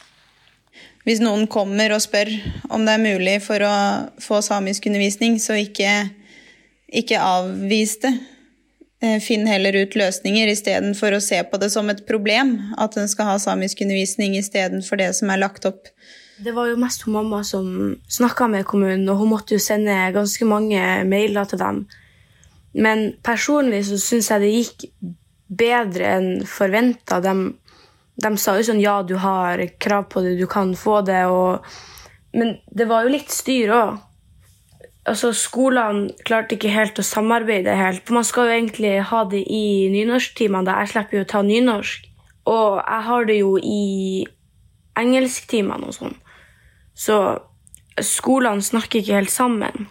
Hvis 1.06 1.22
noen 1.22 1.48
kommer 1.50 1.94
og 1.94 2.02
spør 2.04 2.30
om 2.70 2.84
det 2.86 2.94
er 2.94 3.02
mulig 3.02 3.38
for 3.42 3.62
å 3.66 3.74
få 4.22 4.38
samisk 4.44 4.86
undervisning, 4.86 5.40
så 5.42 5.56
ikke, 5.58 5.90
ikke 7.02 7.18
avvis 7.18 7.96
det. 8.04 8.12
Eh, 9.02 9.18
finn 9.18 9.48
heller 9.50 9.74
ut 9.82 9.96
løsninger 9.98 10.46
istedenfor 10.52 11.16
å 11.16 11.22
se 11.24 11.40
på 11.50 11.58
det 11.58 11.72
som 11.74 11.88
et 11.90 12.04
problem 12.06 12.52
at 12.78 12.94
en 13.00 13.08
skal 13.10 13.32
ha 13.32 13.38
samisk 13.42 13.80
undervisning 13.82 14.36
istedenfor 14.38 15.00
det 15.00 15.08
som 15.18 15.32
er 15.34 15.40
lagt 15.42 15.66
opp. 15.66 15.90
Det 16.42 16.54
var 16.54 16.70
jo 16.70 16.78
mest 16.78 17.02
hun 17.02 17.16
mamma 17.16 17.40
som 17.46 17.66
snakka 18.06 18.46
med 18.52 18.66
kommunen, 18.70 19.08
og 19.10 19.18
hun 19.18 19.32
måtte 19.34 19.56
jo 19.56 19.62
sende 19.62 19.96
ganske 20.14 20.46
mange 20.46 20.78
mailer 21.10 21.50
til 21.50 21.58
dem. 21.58 21.82
Men 22.78 23.10
personlig 23.26 23.82
så 23.90 23.98
syns 24.00 24.30
jeg 24.30 24.44
det 24.44 24.52
gikk 24.54 24.86
bedre 25.52 26.14
enn 26.16 26.30
forventa. 26.48 27.18
De 27.20 27.34
de 28.22 28.32
sa 28.38 28.56
jo 28.58 28.66
sånn 28.66 28.82
ja, 28.82 29.00
du 29.06 29.16
har 29.20 29.60
krav 29.82 30.08
på 30.12 30.22
det, 30.24 30.36
du 30.40 30.46
kan 30.50 30.74
få 30.78 31.00
det. 31.06 31.24
Og, 31.30 31.66
men 32.36 32.56
det 32.70 32.88
var 32.90 33.06
jo 33.06 33.14
litt 33.14 33.32
styr 33.32 33.74
òg. 33.74 34.00
Altså, 35.02 35.32
skolene 35.34 36.12
klarte 36.22 36.54
ikke 36.54 36.70
helt 36.70 37.00
å 37.02 37.06
samarbeide 37.06 37.74
helt. 37.74 38.04
For 38.06 38.20
man 38.20 38.26
skal 38.26 38.48
jo 38.48 38.58
egentlig 38.60 38.94
ha 39.10 39.24
det 39.30 39.42
i 39.50 39.90
nynorsktimene. 39.90 40.76
Jeg 40.84 40.92
slipper 40.92 41.18
jo 41.18 41.24
å 41.26 41.32
ta 41.32 41.42
nynorsk. 41.46 42.06
Og 42.52 42.78
jeg 42.78 43.06
har 43.08 43.26
det 43.26 43.38
jo 43.40 43.56
i 43.58 43.82
engelsktimene 44.98 45.90
og 45.90 45.96
sånn. 45.96 46.14
Så 46.94 47.18
skolene 48.02 48.62
snakker 48.62 49.02
ikke 49.02 49.18
helt 49.18 49.34
sammen. 49.34 49.88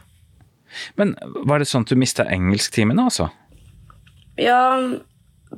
Men 0.96 1.16
var 1.48 1.60
det 1.60 1.68
sånn 1.68 1.84
at 1.84 1.92
du 1.92 2.00
mista 2.00 2.24
engelsktimene, 2.32 3.04
altså? 3.04 3.28
Ja, 4.40 4.80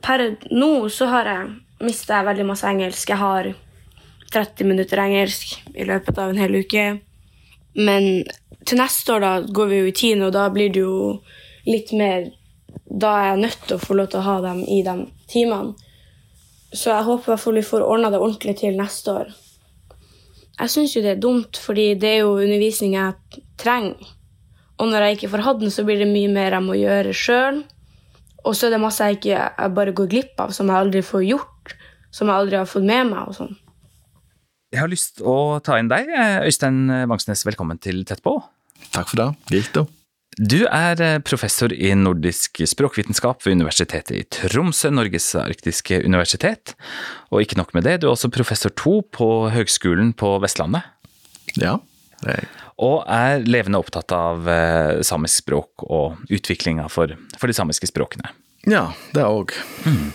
per 0.02 0.24
nå 0.50 0.72
så 0.90 1.10
har 1.12 1.30
jeg 1.30 1.52
mister 1.84 2.18
jeg 2.18 2.28
veldig 2.30 2.46
masse 2.48 2.68
engelsk. 2.70 3.12
Jeg 3.12 3.22
har 3.22 3.52
30 4.34 4.70
minutter 4.70 5.02
engelsk 5.04 5.58
i 5.76 5.86
løpet 5.88 6.18
av 6.18 6.32
en 6.32 6.42
hel 6.42 6.56
uke. 6.64 6.86
Men 7.78 8.24
til 8.66 8.80
neste 8.80 9.16
år 9.16 9.24
da 9.24 9.34
går 9.46 9.70
vi 9.70 9.82
jo 9.82 9.90
i 9.90 9.98
tiende, 9.98 10.30
og 10.30 10.36
da 10.36 10.48
blir 10.54 10.72
det 10.74 10.84
jo 10.84 11.20
litt 11.68 11.94
mer 11.98 12.32
Da 12.94 13.10
er 13.18 13.26
jeg 13.28 13.42
nødt 13.42 13.62
til 13.68 13.76
å 13.76 13.82
få 13.82 13.96
lov 13.98 14.08
til 14.12 14.20
å 14.20 14.26
ha 14.28 14.34
dem 14.44 14.60
i 14.70 14.82
de 14.86 14.94
timene. 15.30 15.74
Så 16.74 16.92
jeg 16.92 17.06
håper 17.06 17.26
i 17.26 17.32
hvert 17.32 17.42
fall 17.42 17.58
vi 17.58 17.64
får 17.66 17.86
ordna 17.86 18.10
det 18.14 18.20
ordentlig 18.22 18.54
til 18.60 18.78
neste 18.78 19.14
år. 19.14 19.32
Jeg 20.60 20.70
syns 20.74 20.94
jo 20.94 21.02
det 21.02 21.16
er 21.16 21.22
dumt, 21.22 21.58
fordi 21.58 21.86
det 21.98 22.10
er 22.12 22.20
jo 22.22 22.36
undervisning 22.36 22.94
jeg 22.98 23.42
trenger. 23.62 24.12
Og 24.78 24.90
når 24.90 25.06
jeg 25.06 25.18
ikke 25.18 25.32
får 25.34 25.46
hatt 25.46 25.62
den, 25.62 25.74
så 25.74 25.86
blir 25.86 26.02
det 26.02 26.10
mye 26.10 26.30
mer 26.34 26.58
jeg 26.58 26.66
må 26.66 26.78
gjøre 26.78 27.16
sjøl. 27.18 27.64
Og 28.44 28.58
så 28.58 28.68
er 28.68 28.76
det 28.76 28.82
masse 28.84 29.06
jeg 29.08 29.20
ikke 29.20 29.34
jeg 29.34 29.74
bare 29.78 29.96
går 29.98 30.12
glipp 30.12 30.44
av, 30.44 30.54
som 30.54 30.70
jeg 30.70 30.86
aldri 30.86 31.04
får 31.06 31.26
gjort. 31.30 31.53
Som 32.14 32.30
jeg 32.30 32.44
aldri 32.44 32.60
har 32.60 32.70
fått 32.70 32.86
med 32.86 33.10
meg. 33.10 33.28
og 33.28 33.38
sånn. 33.38 33.56
Jeg 34.74 34.82
har 34.82 34.90
lyst 34.90 35.18
til 35.18 35.28
å 35.30 35.60
ta 35.66 35.78
inn 35.78 35.90
deg, 35.92 36.10
Øystein 36.46 36.88
Vangsnes. 37.10 37.46
Velkommen 37.46 37.82
til 37.82 38.02
Tett 38.10 38.24
på. 38.26 38.40
Takk 38.94 39.12
for 39.12 39.20
det. 39.20 39.28
Gildt, 39.54 39.84
du 40.34 40.64
er 40.66 40.98
eh, 40.98 41.20
professor 41.22 41.70
i 41.70 41.92
nordisk 41.94 42.64
språkvitenskap 42.66 43.44
ved 43.46 43.54
Universitetet 43.60 44.16
i 44.18 44.24
Tromsø, 44.34 44.90
Norges 44.90 45.28
arktiske 45.38 46.00
universitet. 46.02 46.74
Og 47.30 47.44
ikke 47.44 47.60
nok 47.60 47.76
med 47.78 47.86
det, 47.86 48.00
du 48.02 48.08
er 48.08 48.16
også 48.16 48.32
professor 48.34 48.74
to 48.74 49.04
på 49.14 49.28
Høgskolen 49.54 50.10
på 50.18 50.32
Vestlandet. 50.42 50.90
Ja, 51.54 51.78
det 52.24 52.34
er 52.34 52.42
jeg 52.42 52.52
og 52.82 53.04
er 53.06 53.44
levende 53.46 53.80
opptatt 53.82 54.12
av 54.16 54.48
eh, 54.50 55.02
samisk 55.06 55.44
språk 55.44 55.86
og 55.86 56.24
utviklinga 56.34 56.88
for, 56.92 57.14
for, 57.38 57.50
de 57.50 57.56
samiske 57.58 57.90
språkene. 57.90 58.34
Ja, 58.70 58.88
det 59.14 59.26
òg. 59.28 59.54
Mm. 59.86 60.10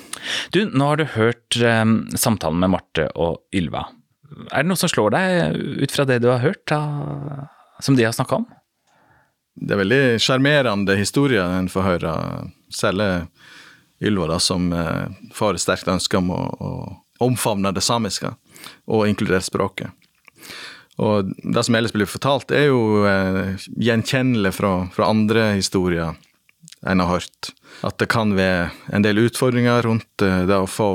Du, 0.55 0.65
nå 0.67 0.91
har 0.91 1.01
du 1.01 1.07
hørt 1.15 1.59
um, 1.63 2.01
samtalen 2.17 2.61
med 2.63 2.73
Marte 2.75 3.09
og 3.19 3.43
Ylva. 3.55 3.87
Er 4.53 4.65
det 4.65 4.71
noe 4.71 4.81
som 4.81 4.91
slår 4.93 5.15
deg 5.15 5.59
ut 5.85 5.95
fra 5.95 6.07
det 6.09 6.21
du 6.23 6.29
har 6.31 6.43
hørt, 6.45 6.65
da, 6.71 7.49
som 7.85 7.97
de 7.99 8.07
har 8.07 8.17
snakka 8.17 8.43
om? 8.43 8.49
Det 9.59 9.75
er 9.75 9.83
veldig 9.83 10.03
sjarmerende 10.23 10.95
historier 10.99 11.59
en 11.59 11.71
får 11.73 11.87
høre, 11.87 12.15
særlig 12.71 13.11
Ylva, 13.99 14.29
da, 14.35 14.41
som 14.43 14.71
uh, 14.71 15.09
får 15.35 15.59
et 15.59 15.65
sterkt 15.65 15.91
ønske 15.91 16.21
om 16.21 16.31
å, 16.35 16.43
å 16.45 16.73
omfavne 17.25 17.73
det 17.75 17.83
samiske 17.83 18.31
og 18.87 19.09
inkludere 19.09 19.43
språket. 19.43 19.91
Og 20.99 21.31
det 21.31 21.63
som 21.67 21.77
ellers 21.79 21.95
blir 21.95 22.11
fortalt, 22.11 22.51
er 22.51 22.73
jo 22.73 23.05
eh, 23.07 23.55
gjenkjennelig 23.79 24.51
fra, 24.57 24.73
fra, 24.95 25.11
andre 25.13 25.53
historier 25.55 26.17
en 26.83 27.03
har 27.03 27.13
hørt. 27.13 27.53
At 27.87 27.99
det 28.01 28.09
kan 28.11 28.35
være 28.37 28.71
en 28.95 29.05
del 29.05 29.21
utfordringer 29.23 29.85
rundt 29.87 30.25
eh, 30.25 30.43
det 30.49 30.59
å 30.59 30.69
få, 30.71 30.91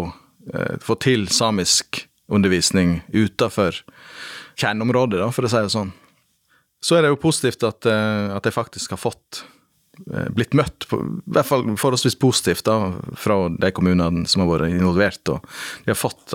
eh, 0.52 0.76
få 0.84 0.98
til 1.04 1.28
samisk 1.32 2.04
undervisning 2.34 3.02
utenfor 3.14 3.84
kjerneområdet, 4.60 5.22
da, 5.22 5.32
for 5.34 5.48
å 5.48 5.52
si 5.52 5.64
det 5.64 5.74
sånn. 5.74 5.94
Så 6.84 6.98
er 6.98 7.06
det 7.06 7.14
jo 7.14 7.22
positivt 7.24 7.64
at, 7.68 7.88
eh, 7.88 8.36
at 8.36 8.48
jeg 8.48 8.56
faktisk 8.56 8.96
har 8.96 9.02
fått 9.02 9.46
blitt 10.34 10.56
møtt, 10.58 10.88
på, 10.90 10.98
i 10.98 11.34
hvert 11.36 11.46
fall 11.46 11.68
forholdsvis 11.78 12.16
positivt, 12.18 12.64
da, 12.66 12.96
fra 13.14 13.36
de 13.54 13.70
kommunene 13.78 14.24
som 14.26 14.42
har 14.42 14.50
vært 14.50 14.74
involvert. 14.74 15.22
og 15.30 15.46
De 15.86 15.92
har 15.92 16.00
fått 16.00 16.34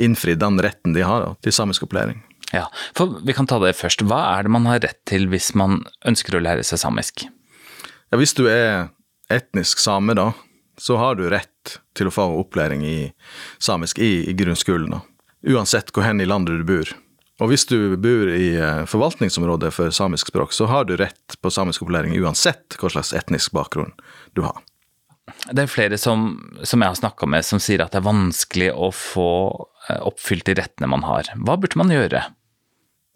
innfridd 0.00 0.40
den 0.40 0.56
retten 0.64 0.96
de 0.96 1.04
har 1.04 1.20
da, 1.20 1.34
til 1.44 1.52
samisk 1.52 1.84
opplæring. 1.84 2.22
Ja, 2.54 2.64
for 2.96 3.20
Vi 3.20 3.36
kan 3.36 3.46
ta 3.46 3.58
det 3.60 3.76
først. 3.76 4.00
Hva 4.08 4.38
er 4.38 4.46
det 4.46 4.54
man 4.56 4.64
har 4.64 4.80
rett 4.80 5.02
til 5.04 5.28
hvis 5.28 5.52
man 5.54 5.82
ønsker 6.08 6.38
å 6.38 6.42
lære 6.42 6.64
seg 6.64 6.80
samisk? 6.80 7.26
Ja, 8.10 8.16
Hvis 8.16 8.32
du 8.32 8.46
er 8.48 8.88
etnisk 9.32 9.80
same, 9.82 10.14
da, 10.16 10.32
så 10.78 10.98
har 11.00 11.16
du 11.16 11.26
rett 11.30 11.78
til 11.96 12.08
å 12.08 12.14
få 12.14 12.28
opplæring 12.40 12.84
i 12.86 12.98
samisk 13.58 13.98
i, 13.98 14.28
i 14.30 14.36
grunnskolen. 14.36 14.96
da. 14.98 15.02
Uansett 15.56 15.92
hvor 15.94 16.06
hen 16.06 16.20
i 16.20 16.28
landet 16.28 16.60
du 16.60 16.68
bor. 16.68 16.92
Og 17.42 17.50
hvis 17.52 17.66
du 17.68 17.96
bor 18.00 18.30
i 18.32 18.54
eh, 18.56 18.84
forvaltningsområdet 18.88 19.72
for 19.76 19.92
samisk 19.92 20.30
språk, 20.32 20.54
så 20.56 20.68
har 20.70 20.86
du 20.88 20.96
rett 20.96 21.36
på 21.40 21.52
samisk 21.52 21.84
opplæring 21.84 22.16
uansett 22.16 22.78
hva 22.80 22.90
slags 22.92 23.12
etnisk 23.16 23.52
bakgrunn 23.56 23.92
du 24.32 24.40
har. 24.46 24.62
Det 25.50 25.66
er 25.66 25.70
flere 25.70 25.98
som, 26.00 26.30
som 26.62 26.80
jeg 26.80 26.94
har 26.94 26.98
snakka 26.98 27.28
med, 27.28 27.44
som 27.44 27.60
sier 27.60 27.82
at 27.84 27.92
det 27.92 28.00
er 28.00 28.08
vanskelig 28.08 28.70
å 28.72 28.88
få 28.94 29.30
eh, 29.90 30.00
oppfylt 30.00 30.46
de 30.48 30.56
rettene 30.56 30.88
man 30.88 31.04
har. 31.04 31.28
Hva 31.36 31.58
burde 31.60 31.80
man 31.80 31.92
gjøre? 31.92 32.24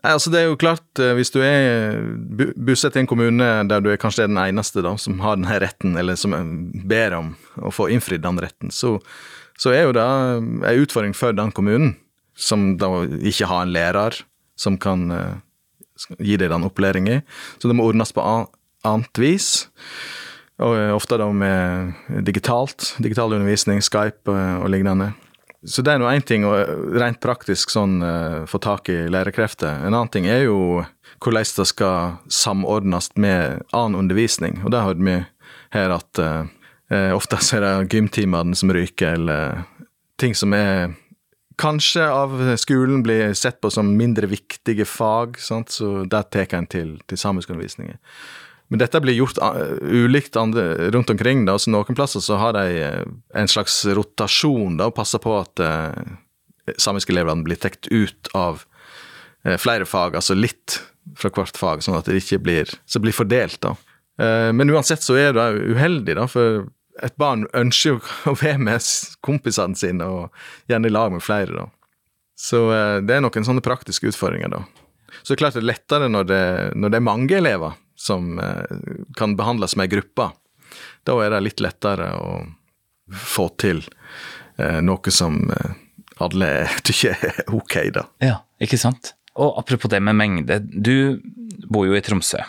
Altså 0.06 0.32
det 0.32 0.40
er 0.40 0.46
jo 0.48 0.56
klart, 0.60 0.86
eh, 0.98 1.12
Hvis 1.18 1.32
du 1.34 1.40
er 1.44 2.00
bosatt 2.56 2.96
i 2.96 3.02
en 3.02 3.10
kommune 3.10 3.48
der 3.68 3.82
du 3.84 3.90
er 3.92 4.00
kanskje 4.00 4.28
den 4.28 4.40
eneste 4.40 4.84
da, 4.84 4.94
som 4.96 5.20
har 5.20 5.36
denne 5.36 5.60
retten, 5.60 5.96
eller 6.00 6.16
som 6.16 6.32
ber 6.88 7.16
om 7.18 7.34
å 7.60 7.72
få 7.74 7.90
innfridd 7.92 8.24
den 8.24 8.40
retten, 8.40 8.72
så, 8.72 8.96
så 9.60 9.74
er 9.74 9.84
jo 9.84 9.96
det 9.96 10.06
en 10.06 10.64
utfordring 10.84 11.14
for 11.16 11.36
den 11.36 11.52
kommunen, 11.52 11.96
som 12.34 12.78
da 12.80 12.88
ikke 13.20 13.50
har 13.50 13.66
en 13.66 13.74
lærer 13.74 14.22
som 14.56 14.78
kan 14.80 15.10
gi 16.18 16.36
deg 16.40 16.48
den 16.48 16.64
opplæringen. 16.64 17.22
Så 17.60 17.68
det 17.68 17.76
må 17.76 17.84
ordnes 17.88 18.12
på 18.16 18.24
annet 18.24 19.20
vis. 19.20 19.68
Og 20.60 20.76
eh, 20.76 20.92
ofte 20.92 21.18
da 21.20 21.28
med 21.32 22.22
digitalt, 22.26 22.94
digital 23.00 23.32
undervisning, 23.32 23.80
Skype 23.84 24.30
og 24.30 24.68
lignende. 24.72 25.12
Så 25.66 25.82
det 25.84 25.92
er 25.92 26.00
nå 26.00 26.08
én 26.08 26.24
ting 26.24 26.46
rent 26.48 27.20
praktisk 27.20 27.72
sånn 27.72 27.98
uh, 28.00 28.46
få 28.48 28.60
tak 28.64 28.88
i 28.88 29.02
lærekrefter. 29.12 29.82
En 29.84 29.92
annen 29.92 30.12
ting 30.12 30.28
er 30.30 30.46
jo 30.46 30.84
hvordan 31.20 31.50
det 31.56 31.66
skal 31.68 32.16
samordnes 32.32 33.10
med 33.20 33.60
annen 33.76 33.98
undervisning. 33.98 34.62
Og 34.64 34.72
det 34.72 34.84
hørte 34.86 35.04
vi 35.04 35.18
her 35.74 35.92
at 35.94 36.20
eh, 36.22 37.12
ofte 37.14 37.38
så 37.44 37.58
er 37.58 37.66
det 37.66 37.92
gymtimene 37.92 38.56
som 38.56 38.72
ryker, 38.72 39.18
eller 39.18 39.60
ting 40.20 40.34
som 40.34 40.54
er 40.56 40.94
kanskje 41.60 42.06
av 42.08 42.38
skolen 42.60 43.02
blir 43.04 43.34
sett 43.36 43.60
på 43.60 43.70
som 43.70 43.92
mindre 43.96 44.30
viktige 44.30 44.86
fag, 44.88 45.36
sant? 45.38 45.70
så 45.76 46.06
det 46.08 46.22
tar 46.32 46.56
en 46.56 46.66
til, 46.70 46.94
til 47.06 47.20
samiskundervisning. 47.20 47.92
Men 48.70 48.82
dette 48.82 49.00
blir 49.02 49.18
gjort 49.18 49.40
uh, 49.42 49.76
ulikt 49.82 50.36
rundt 50.38 51.10
omkring. 51.10 51.44
da, 51.48 51.58
så 51.58 51.72
Noen 51.74 51.98
plasser 51.98 52.22
så 52.22 52.38
har 52.38 52.54
de 52.54 52.66
uh, 52.80 53.04
en 53.34 53.50
slags 53.50 53.82
rotasjon 53.86 54.78
da, 54.78 54.88
og 54.90 54.96
passer 54.96 55.22
på 55.22 55.34
at 55.40 55.62
eh, 55.64 56.14
samiske 56.78 57.10
elevene 57.10 57.42
blir 57.46 57.58
tatt 57.58 57.90
ut 57.90 58.30
av 58.38 58.64
flere 59.58 59.86
fag. 59.88 60.14
Altså 60.18 60.36
litt 60.36 60.76
fra 61.18 61.30
hvert 61.34 61.56
fag, 61.56 61.82
sånn 61.82 61.96
at 61.98 62.08
det 62.08 62.20
ikke 62.20 62.40
blir, 62.44 62.70
så 62.86 63.00
blir 63.02 63.16
fordelt. 63.16 63.60
da. 63.64 63.74
Eh, 64.20 64.52
men 64.52 64.70
uansett 64.70 65.02
så 65.02 65.16
er 65.18 65.34
det 65.36 65.48
uheldig, 65.72 66.16
da, 66.18 66.26
for 66.30 66.68
et 67.00 67.16
barn 67.20 67.46
ønsker 67.56 67.96
jo 67.96 68.00
å 68.32 68.36
være 68.38 68.60
med 68.60 68.90
kompisene 69.24 69.78
sine, 69.78 70.06
og 70.06 70.70
gjerne 70.70 70.90
i 70.90 70.94
lag 70.94 71.12
med 71.14 71.24
flere. 71.24 71.64
da. 71.64 71.68
Så 72.40 72.66
eh, 72.74 72.98
det 73.04 73.16
er 73.16 73.24
noen 73.24 73.46
sånne 73.46 73.64
praktiske 73.64 74.10
utfordringer, 74.12 74.52
da. 74.52 74.64
Så 75.20 75.32
det 75.32 75.38
er 75.38 75.42
klart 75.42 75.56
det 75.58 75.64
er 75.64 75.72
lettere 75.72 76.08
når 76.08 76.26
det, 76.28 76.44
når 76.78 76.92
det 76.92 76.98
er 77.00 77.08
mange 77.08 77.36
elever 77.36 77.78
som 78.00 78.38
eh, 78.40 78.78
kan 79.18 79.36
behandles 79.38 79.76
med 79.76 79.88
ei 79.88 79.94
gruppe. 79.96 80.30
Da 81.04 81.18
er 81.24 81.34
det 81.34 81.44
litt 81.44 81.62
lettere 81.64 82.12
å 82.16 82.32
få 83.10 83.48
til 83.58 83.82
noe 84.86 85.10
som 85.10 85.40
alle 86.22 86.50
tykker 86.86 87.24
er 87.26 87.40
ok, 87.50 87.76
da. 87.96 88.04
Ja, 88.22 88.36
ikke 88.62 88.78
sant. 88.78 89.14
Og 89.40 89.56
apropos 89.58 89.90
det 89.90 89.98
med 90.04 90.18
mengde, 90.18 90.60
du 90.62 91.18
bor 91.66 91.88
jo 91.88 91.96
i 91.96 92.02
Tromsø 92.04 92.44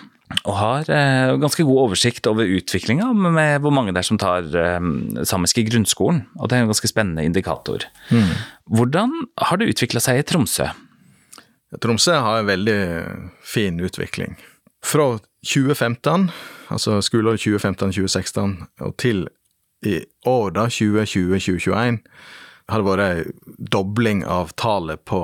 og 0.48 0.56
har 0.58 0.90
eh, 0.92 1.34
ganske 1.42 1.64
god 1.68 1.80
oversikt 1.86 2.28
over 2.30 2.48
utviklinga 2.48 3.10
med 3.14 3.62
hvor 3.64 3.74
mange 3.76 3.94
det 3.94 4.02
er 4.04 4.08
som 4.08 4.20
tar 4.22 4.48
eh, 4.58 4.80
samisk 5.28 5.62
i 5.62 5.66
grunnskolen, 5.68 6.24
og 6.40 6.50
det 6.50 6.58
er 6.58 6.66
en 6.66 6.72
ganske 6.72 6.90
spennende 6.90 7.26
indikator. 7.28 7.86
Mm. 8.14 8.32
Hvordan 8.78 9.14
har 9.50 9.60
det 9.60 9.72
utvikla 9.74 10.04
seg 10.04 10.22
i 10.22 10.26
Tromsø? 10.28 10.70
Tromsø 11.82 12.18
har 12.20 12.42
en 12.42 12.50
veldig 12.50 12.80
fin 13.48 13.78
utvikling. 13.80 14.36
Fra 14.86 15.20
2015, 15.46 16.30
altså 16.74 17.00
skoleåret 17.06 17.42
2015-2016, 17.44 18.56
og 18.82 18.98
til 18.98 19.28
i 19.86 20.00
år, 20.26 20.52
da, 20.58 20.68
2020-2021, 20.70 22.02
har 22.70 22.82
det 22.82 22.88
vært 22.88 23.06
ei 23.06 23.68
dobling 23.74 24.24
av 24.26 24.54
tallet 24.60 25.02
på 25.10 25.24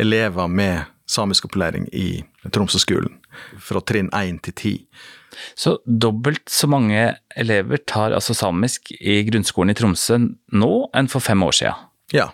elever 0.00 0.50
med 0.50 0.90
samiskopplæring 1.06 1.86
i 1.94 2.24
Tromsø-skolen, 2.52 3.14
fra 3.62 3.82
trinn 3.86 4.10
1 4.14 4.42
til 4.48 4.56
10. 4.56 4.74
Så 5.54 5.76
dobbelt 5.86 6.48
så 6.50 6.68
mange 6.70 7.14
elever 7.36 7.80
tar 7.86 8.14
altså 8.16 8.34
samisk 8.34 8.90
i 8.98 9.20
grunnskolen 9.28 9.74
i 9.74 9.78
Tromsø 9.78 10.18
nå 10.18 10.72
enn 10.96 11.10
for 11.12 11.22
fem 11.22 11.42
år 11.46 11.56
siden? 11.60 11.86
Ja, 12.14 12.30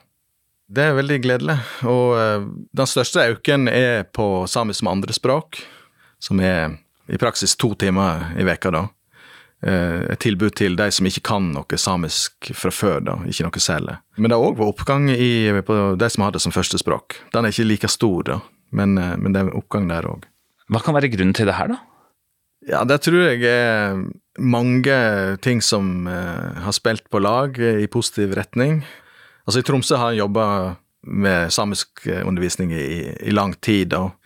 det 0.73 0.87
er 0.89 0.97
veldig 0.97 1.21
gledelig. 1.25 1.59
Og 1.89 2.17
uh, 2.17 2.49
den 2.73 2.89
største 2.89 3.27
økningen 3.35 3.69
er 3.69 4.07
på 4.09 4.47
samisk 4.49 4.81
som 4.81 4.93
andrespråk, 4.95 5.61
som 6.23 6.41
er 6.41 6.77
i 7.11 7.19
praksis 7.19 7.57
to 7.59 7.75
timer 7.75 8.31
i 8.39 8.47
veka 8.47 8.71
da. 8.73 8.87
Eh, 9.63 10.11
et 10.15 10.23
tilbud 10.23 10.55
til 10.59 10.77
de 10.79 10.89
som 10.95 11.07
ikke 11.07 11.25
kan 11.27 11.53
noe 11.55 11.79
samisk 11.79 12.51
fra 12.59 12.71
før, 12.75 12.99
da, 13.07 13.17
ikke 13.27 13.47
noe 13.47 13.63
særlig. 13.63 13.99
Men 14.19 14.31
det 14.31 14.39
har 14.39 14.47
òg 14.47 14.59
vært 14.59 14.75
oppgang 14.75 15.09
i, 15.15 15.33
på 15.67 15.79
de 15.99 16.11
som 16.11 16.27
har 16.27 16.35
det 16.35 16.43
som 16.43 16.55
førstespråk. 16.55 17.19
Den 17.35 17.47
er 17.47 17.55
ikke 17.55 17.69
like 17.69 17.91
stor, 17.91 18.27
da, 18.27 18.41
men, 18.75 18.97
eh, 18.99 19.17
men 19.19 19.35
det 19.35 19.43
er 19.43 19.57
oppgang 19.59 19.91
der 19.91 20.09
òg. 20.11 20.29
Hva 20.73 20.83
kan 20.83 20.97
være 20.97 21.11
grunnen 21.13 21.35
til 21.37 21.51
det 21.51 21.59
her, 21.59 21.75
da? 21.75 21.81
Ja, 22.71 22.85
det 22.87 23.01
tror 23.03 23.25
jeg 23.27 23.43
er 23.43 23.99
mange 24.39 24.97
ting 25.43 25.59
som 25.67 26.07
uh, 26.07 26.63
har 26.63 26.75
spilt 26.77 27.09
på 27.11 27.19
lag 27.19 27.59
i 27.59 27.89
positiv 27.91 28.37
retning. 28.39 28.85
Altså 29.43 29.59
I 29.59 29.67
Tromsø 29.67 29.99
har 29.99 30.13
jeg 30.13 30.23
jobba 30.23 30.45
med 31.03 31.51
samisk 31.51 32.07
undervisning 32.23 32.71
i, 32.71 33.11
i 33.19 33.35
lang 33.35 33.57
tid. 33.59 33.91
da, 33.91 34.05
Eh, 34.13 34.22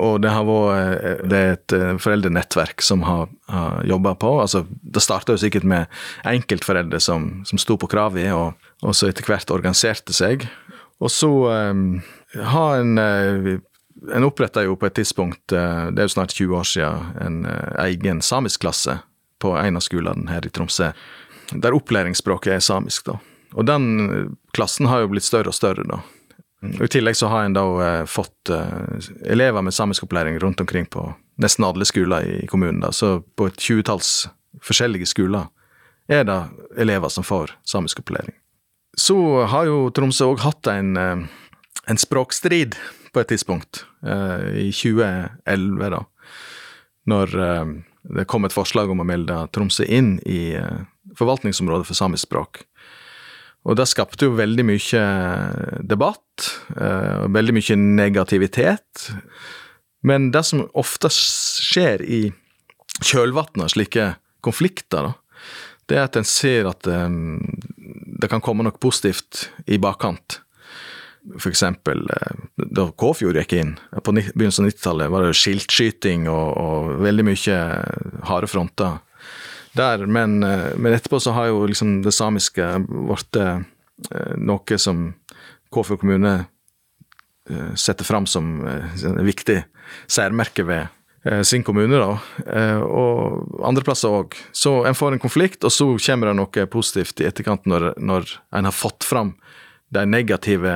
og 0.00 0.22
det 0.24 0.30
har 0.32 0.46
vært 0.48 1.02
eh, 1.04 1.24
det 1.28 1.38
er 1.38 1.50
et 1.52 1.74
eh, 1.76 1.96
foreldrenettverk 2.00 2.80
som 2.84 3.04
har, 3.04 3.28
har 3.52 3.84
jobba 3.84 4.14
på. 4.16 4.30
altså 4.40 4.64
Det 4.68 5.02
starta 5.04 5.36
sikkert 5.36 5.66
med 5.68 5.86
enkeltforeldre 6.24 7.00
som, 7.04 7.28
som 7.44 7.60
sto 7.60 7.76
på 7.76 7.90
kravet, 7.90 8.32
og, 8.32 8.56
og 8.82 8.96
så 8.96 9.10
etter 9.10 9.28
hvert 9.28 9.52
organiserte 9.52 10.16
seg. 10.16 10.48
Og 10.98 11.12
så 11.12 11.28
um, 11.28 12.00
har 12.34 12.80
en 12.80 13.62
En 14.08 14.22
oppretta 14.22 14.62
jo 14.62 14.76
på 14.78 14.86
et 14.86 14.94
tidspunkt, 14.94 15.50
det 15.50 15.58
er 15.58 16.06
jo 16.06 16.12
snart 16.12 16.30
20 16.30 16.54
år 16.54 16.66
siden, 16.70 17.08
en 17.18 17.38
egen 17.82 18.20
samisk 18.22 18.60
klasse 18.62 18.94
på 19.42 19.56
en 19.58 19.74
av 19.74 19.82
skolene 19.82 20.30
her 20.30 20.46
i 20.46 20.52
Tromsø, 20.54 20.92
der 21.50 21.74
opplæringsspråket 21.74 22.52
er 22.54 22.62
samisk. 22.62 23.10
da. 23.10 23.16
Og 23.58 23.66
den 23.66 24.36
klassen 24.54 24.86
har 24.86 25.02
jo 25.02 25.10
blitt 25.10 25.26
større 25.26 25.50
og 25.50 25.58
større, 25.58 25.82
da. 25.82 25.98
Og 26.62 26.82
I 26.82 26.90
tillegg 26.90 27.14
så 27.16 27.30
har 27.30 27.46
en 27.46 27.54
da 27.54 27.62
uh, 27.62 28.04
fått 28.10 28.50
uh, 28.50 28.98
elever 29.30 29.62
med 29.62 29.74
samiskopplæring 29.74 30.40
rundt 30.42 30.60
omkring 30.60 30.88
på 30.90 31.04
nesten 31.38 31.64
alle 31.64 31.86
skoler 31.86 32.26
i 32.26 32.46
kommunen. 32.50 32.80
da, 32.82 32.92
Så 32.92 33.20
på 33.38 33.46
et 33.46 33.60
tjuetalls 33.62 34.28
forskjellige 34.62 35.06
skoler 35.06 35.46
er 36.08 36.24
det 36.26 36.40
elever 36.80 37.08
som 37.14 37.24
får 37.24 37.54
samiskopplæring. 37.64 38.34
Så 38.98 39.44
har 39.46 39.68
jo 39.68 39.90
Tromsø 39.94 40.32
òg 40.32 40.42
hatt 40.42 40.66
en, 40.72 40.96
uh, 40.96 41.22
en, 41.86 42.00
språkstrid 42.00 42.74
på 43.12 43.22
et 43.22 43.30
tidspunkt, 43.30 43.86
i 44.04 44.68
2011, 44.70 45.88
da. 45.90 46.02
Når 47.08 47.32
det 48.04 48.26
kom 48.28 48.44
et 48.44 48.52
forslag 48.52 48.90
om 48.92 49.00
å 49.00 49.06
melde 49.08 49.38
Tromsø 49.50 49.86
inn 49.88 50.18
i 50.28 50.52
forvaltningsområdet 51.16 51.88
for 51.88 51.96
samisk 51.96 52.28
språk. 52.28 52.60
Og 53.68 53.76
det 53.76 53.84
skapte 53.90 54.28
jo 54.28 54.36
veldig 54.38 54.64
mye 54.64 55.04
debatt, 55.84 56.48
eh, 56.76 57.24
og 57.24 57.34
veldig 57.36 57.54
mye 57.58 57.76
negativitet. 57.76 59.10
Men 60.08 60.30
det 60.32 60.44
som 60.48 60.64
ofte 60.72 61.10
skjer 61.12 62.02
i 62.02 62.22
kjølvannet 63.04 63.66
av 63.66 63.72
slike 63.74 64.10
konflikter, 64.44 65.10
da, 65.10 65.40
det 65.88 65.96
er 65.96 66.06
at 66.06 66.18
en 66.20 66.28
ser 66.28 66.68
at 66.68 66.88
um, 66.88 67.40
det 68.20 68.28
kan 68.28 68.42
komme 68.44 68.64
noe 68.64 68.76
positivt 68.80 69.48
i 69.66 69.78
bakkant. 69.80 70.40
For 71.36 71.50
eksempel 71.50 72.04
da 72.56 72.86
Kåfjord 72.96 73.36
gikk 73.40 73.54
inn, 73.58 73.74
på 74.04 74.14
begynnelsen 74.14 74.64
av 74.64 74.72
90-tallet, 74.72 75.12
var 75.12 75.24
det 75.24 75.36
skiltskyting 75.36 76.28
og, 76.30 76.48
og 76.56 76.90
veldig 77.04 77.26
mye 77.28 77.58
harde 78.28 78.48
fronter 78.48 79.00
der, 79.76 80.06
men, 80.06 80.42
eh, 80.42 80.76
men, 80.76 80.92
etterpå 80.92 81.20
så 81.20 81.34
har 81.36 81.50
jo 81.50 81.66
liksom 81.68 82.00
det 82.04 82.14
samiske 82.14 82.66
blitt 82.88 83.38
eh, 83.40 83.60
noe 84.36 84.78
som 84.78 85.10
Kåfjord 85.74 86.00
kommune 86.02 86.34
eh, 87.50 87.72
setter 87.76 88.06
fram 88.08 88.26
som 88.26 88.62
et 88.68 89.26
viktig 89.26 89.62
særmerke 90.06 90.64
ved 90.68 90.94
sin 91.44 91.64
kommune, 91.66 91.98
da, 91.98 92.14
og 92.86 93.58
andre 93.66 93.82
plasser 93.84 94.12
òg. 94.14 94.36
Så 94.54 94.70
en 94.86 94.96
får 94.96 95.16
en 95.16 95.20
konflikt, 95.20 95.64
og 95.66 95.72
så 95.74 95.88
kommer 96.06 96.30
det 96.30 96.36
noe 96.38 96.66
positivt 96.70 97.20
i 97.20 97.26
etterkant 97.28 97.66
når, 97.68 97.88
når 98.00 98.30
en 98.54 98.68
har 98.68 98.72
fått 98.72 99.04
fram 99.04 99.34
de 99.92 100.04
negative 100.08 100.72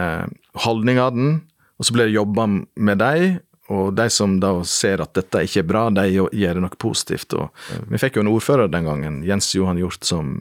holdningene, 0.66 1.38
og 1.78 1.86
så 1.86 1.94
blir 1.94 2.10
det 2.10 2.18
jobba 2.18 2.48
med 2.50 3.00
dem, 3.00 3.38
og 3.70 3.92
de 3.94 4.08
som 4.10 4.34
da 4.42 4.50
ser 4.66 5.02
at 5.04 5.14
dette 5.14 5.44
ikke 5.46 5.62
er 5.62 5.68
bra, 5.68 5.84
de 5.94 6.08
gjør 6.10 6.60
noe 6.60 6.78
positivt. 6.82 7.36
Og 7.38 7.52
vi 7.92 8.00
fikk 8.00 8.18
jo 8.18 8.24
en 8.24 8.32
ordfører 8.32 8.70
den 8.72 8.88
gangen, 8.88 9.20
Jens 9.26 9.52
Johan 9.54 9.78
Hjort, 9.80 10.02
som, 10.04 10.40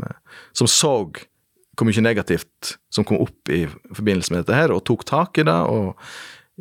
som 0.57 0.69
så 0.69 0.95
hvor 1.77 1.88
mye 1.88 2.03
negativt 2.03 2.75
som 2.93 3.05
kom 3.07 3.21
opp 3.23 3.49
i 3.49 3.63
forbindelse 3.93 4.34
med 4.34 4.43
dette 4.43 4.57
her, 4.57 4.73
og 4.73 4.84
tok 4.89 5.05
tak 5.07 5.39
i 5.41 5.45
det. 5.47 5.60
og 5.69 5.97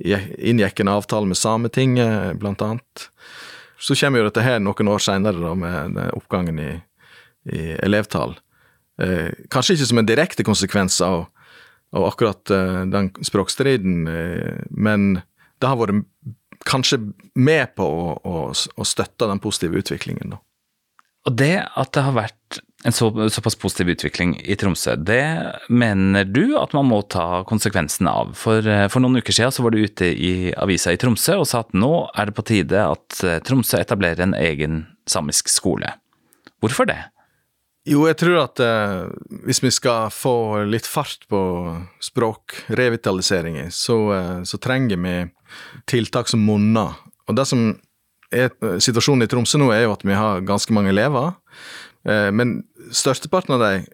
inngikk 0.00 0.80
en 0.80 0.92
avtale 0.92 1.28
med 1.28 1.36
Sametinget, 1.36 2.38
blant 2.40 2.62
annet. 2.62 3.08
Så 3.80 3.96
kommer 3.96 4.20
jo 4.20 4.28
dette 4.28 4.44
her 4.44 4.60
noen 4.60 4.88
år 4.92 5.02
seinere, 5.02 5.54
med 5.56 5.98
oppgangen 6.16 6.60
i, 6.60 6.70
i 7.52 7.74
elevtall. 7.80 8.36
Eh, 9.00 9.32
kanskje 9.52 9.76
ikke 9.76 9.88
som 9.90 10.00
en 10.00 10.08
direkte 10.08 10.44
konsekvens 10.44 11.00
av, 11.04 11.24
av 11.96 12.04
akkurat 12.04 12.52
eh, 12.52 12.82
den 12.92 13.10
språkstriden, 13.24 14.06
eh, 14.08 14.64
men 14.70 15.22
det 15.60 15.68
har 15.68 15.80
vært 15.80 16.04
kanskje 16.68 17.00
med 17.34 17.74
på 17.78 17.86
å, 17.86 18.14
å, 18.20 18.36
å 18.52 18.86
støtte 18.86 19.28
den 19.30 19.40
positive 19.42 19.80
utviklingen. 19.80 20.34
Da. 20.34 20.40
Og 21.28 21.36
det 21.36 21.54
at 21.76 21.92
det 21.96 22.04
har 22.06 22.16
vært 22.16 22.60
en 22.88 22.94
så, 22.96 23.10
såpass 23.28 23.58
positiv 23.60 23.90
utvikling 23.92 24.38
i 24.40 24.56
Tromsø, 24.56 24.94
det 24.96 25.20
mener 25.68 26.24
du 26.24 26.56
at 26.56 26.72
man 26.72 26.88
må 26.88 27.02
ta 27.12 27.42
konsekvensen 27.48 28.08
av? 28.08 28.32
For, 28.40 28.64
eh, 28.64 28.86
for 28.88 29.04
noen 29.04 29.20
uker 29.20 29.36
siden 29.36 29.52
så 29.52 29.66
var 29.66 29.76
du 29.76 29.82
ute 29.84 30.08
i 30.08 30.32
avisa 30.56 30.94
i 30.94 31.00
Tromsø 31.00 31.42
og 31.42 31.48
sa 31.50 31.60
at 31.60 31.76
nå 31.76 31.92
er 32.16 32.30
det 32.30 32.36
på 32.38 32.46
tide 32.48 32.86
at 32.96 33.20
eh, 33.20 33.40
Tromsø 33.44 33.82
etablerer 33.82 34.24
en 34.24 34.36
egen 34.38 34.86
samisk 35.10 35.52
skole. 35.52 35.92
Hvorfor 36.64 36.88
det? 36.88 37.02
Jo, 37.88 38.04
jeg 38.04 38.18
tror 38.20 38.42
at 38.42 38.60
eh, 38.60 39.06
hvis 39.48 39.62
vi 39.64 39.70
skal 39.72 40.10
få 40.12 40.64
litt 40.68 40.88
fart 40.88 41.24
på 41.32 41.40
språkrevitaliseringen, 42.04 43.70
så, 43.72 43.96
eh, 44.16 44.40
så 44.44 44.60
trenger 44.60 45.00
vi 45.00 45.14
tiltak 45.90 46.30
som 46.30 46.42
monner. 46.44 46.96
Og 47.28 47.36
det 47.38 47.46
som 47.48 47.70
er 48.30 48.50
eh, 48.50 48.78
situasjonen 48.82 49.26
i 49.26 49.30
Tromsø 49.30 49.60
nå, 49.60 49.70
er 49.74 49.86
jo 49.86 49.94
at 49.94 50.04
vi 50.06 50.16
har 50.16 50.44
ganske 50.46 50.74
mange 50.74 50.92
elever. 50.94 51.34
Eh, 52.08 52.28
men 52.34 52.60
størsteparten 52.94 53.56
av 53.56 53.64
dem 53.64 53.88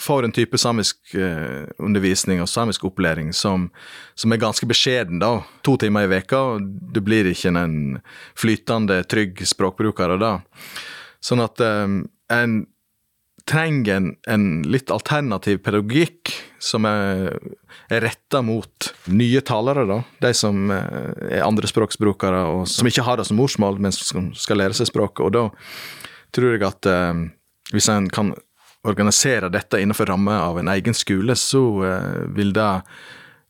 får 0.00 0.24
en 0.24 0.32
type 0.32 0.56
samisk 0.60 1.14
eh, 1.18 1.66
undervisning 1.82 2.40
og 2.40 2.48
samisk 2.48 2.86
opplæring 2.88 3.34
som, 3.36 3.68
som 4.14 4.32
er 4.32 4.40
ganske 4.40 4.68
beskjeden, 4.68 5.20
da. 5.20 5.40
To 5.66 5.76
timer 5.80 6.06
i 6.06 6.12
veka, 6.14 6.40
og 6.54 6.70
du 6.94 7.02
blir 7.04 7.28
ikke 7.28 7.52
en 7.52 8.00
flytende, 8.38 9.02
trygg 9.10 9.42
språkbruker 9.48 10.16
av 10.16 10.22
det. 10.22 10.34
Sånn 11.20 11.42
at 11.44 11.60
en 11.60 12.54
trenger 13.50 13.96
en, 13.96 14.10
en 14.30 14.46
litt 14.70 14.92
alternativ 14.94 15.60
pedagogikk 15.64 16.32
som 16.62 16.86
er, 16.86 17.32
er 17.90 18.04
retta 18.04 18.42
mot 18.46 18.90
nye 19.10 19.40
talere, 19.46 19.86
da. 19.88 19.98
De 20.22 20.30
som 20.36 20.70
eh, 20.74 21.40
er 21.40 21.46
andrespråksbrukere 21.46 22.44
og 22.52 22.68
som 22.70 22.88
ikke 22.90 23.04
har 23.06 23.18
det 23.18 23.26
som 23.28 23.40
morsmål, 23.40 23.80
men 23.82 23.94
som 23.96 24.30
skal 24.38 24.60
lære 24.62 24.76
seg 24.78 24.90
språket. 24.92 25.24
Og 25.26 25.34
da 25.34 25.44
tror 26.36 26.54
jeg 26.54 26.66
at 26.68 26.90
eh, 26.90 27.24
hvis 27.74 27.90
en 27.92 28.08
kan 28.12 28.34
organisere 28.86 29.50
dette 29.52 29.80
innenfor 29.80 30.08
ramme 30.08 30.36
av 30.40 30.60
en 30.60 30.70
egen 30.72 30.96
skole, 30.96 31.36
så 31.36 31.64
eh, 31.88 32.22
vil 32.36 32.54
det 32.56 32.70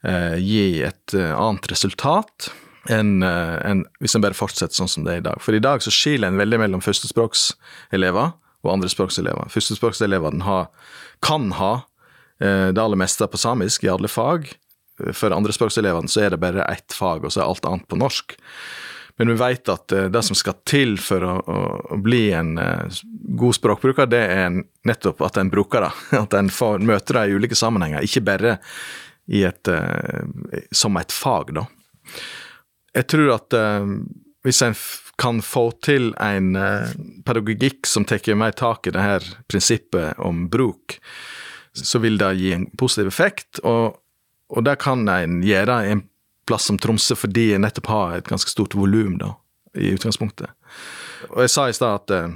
eh, 0.07 0.37
gi 0.41 0.67
et 0.87 1.17
eh, 1.19 1.35
annet 1.37 1.71
resultat 1.71 2.51
enn 2.91 3.21
eh, 3.27 3.57
en, 3.69 3.85
hvis 4.01 4.17
en 4.17 4.25
bare 4.25 4.39
fortsetter 4.39 4.81
sånn 4.81 4.91
som 4.91 5.05
det 5.05 5.19
er 5.19 5.23
i 5.23 5.29
dag. 5.29 5.43
For 5.45 5.55
i 5.55 5.63
dag 5.63 5.85
så 5.85 5.93
skiller 5.95 6.31
en 6.31 6.41
veldig 6.41 6.63
mellom 6.63 6.85
førstespråkselever 6.85 8.33
og 8.65 8.75
andrespråkselever. 8.75 9.51
Førstespråkselevene 9.53 10.65
kan 11.25 11.51
ha 11.59 11.73
eh, 12.41 12.69
det 12.75 12.83
aller 12.83 13.01
meste 13.01 13.29
på 13.31 13.41
samisk 13.41 13.87
i 13.87 13.93
alle 13.93 14.11
fag. 14.11 14.51
For 15.17 15.33
andrespråkselevene 15.33 16.11
så 16.13 16.27
er 16.27 16.35
det 16.35 16.43
bare 16.43 16.67
ett 16.69 16.93
fag, 16.93 17.25
og 17.25 17.33
så 17.33 17.43
er 17.43 17.49
alt 17.49 17.69
annet 17.69 17.89
på 17.89 17.99
norsk. 18.01 18.37
Men 19.21 19.29
vi 19.29 19.35
vet 19.35 19.69
at 19.69 19.93
eh, 19.93 20.09
det 20.13 20.23
som 20.25 20.37
skal 20.39 20.57
til 20.69 20.95
for 21.01 21.25
å, 21.27 21.35
å, 21.93 21.97
bli 22.01 22.31
en 22.33 22.55
eh, 22.57 23.01
god 23.37 23.59
språkbruker, 23.59 24.09
det 24.09 24.23
er 24.33 24.63
nettopp 24.89 25.21
at 25.27 25.37
en 25.41 25.51
bruker 25.53 25.85
det. 25.85 25.91
At 26.23 26.37
en 26.39 26.49
får 26.49 26.81
møte 26.89 27.17
det 27.19 27.27
i 27.29 27.35
ulike 27.37 27.59
sammenhenger, 27.59 28.07
ikke 28.07 28.25
bare 28.25 28.55
et, 29.29 29.69
eh, 29.69 30.65
som 30.73 30.97
et 30.97 31.13
fag, 31.13 31.53
da. 31.59 31.67
Jeg 32.97 33.07
tror 33.13 33.29
at 33.37 33.55
hvis 34.47 34.63
en 34.65 34.75
kan 35.21 35.43
få 35.45 35.67
til 35.85 36.15
en 36.17 36.55
pedagogikk 37.27 37.85
som 37.87 38.07
tar 38.09 38.25
mer 38.41 38.55
tak 38.57 38.87
i 38.89 38.93
det 38.95 39.03
her 39.05 39.27
prinsippet 39.53 40.17
om 40.19 40.47
bruk, 40.49 40.97
så 41.77 42.01
vil 42.01 42.17
det 42.19 42.35
gi 42.41 42.55
en 42.57 42.65
positiv 42.79 43.11
effekt. 43.11 43.61
Og, 43.61 43.99
og 44.49 44.65
det 44.65 44.79
kan 44.81 45.05
en 45.09 45.43
gjøre 45.45 45.77
i 45.85 45.93
en 45.93 46.05
plass 46.49 46.67
som 46.71 46.79
Tromsø 46.81 47.15
fordi 47.19 47.51
jeg 47.53 47.63
nettopp 47.63 47.91
har 47.93 48.17
et 48.17 48.31
ganske 48.31 48.51
stort 48.51 48.75
volum, 48.75 49.19
i 49.79 49.93
utgangspunktet. 49.95 50.51
Og 51.31 51.45
jeg 51.45 51.53
sa 51.53 51.69
i 51.71 51.75
stad 51.77 52.01
at 52.01 52.15
uh, 52.17 52.33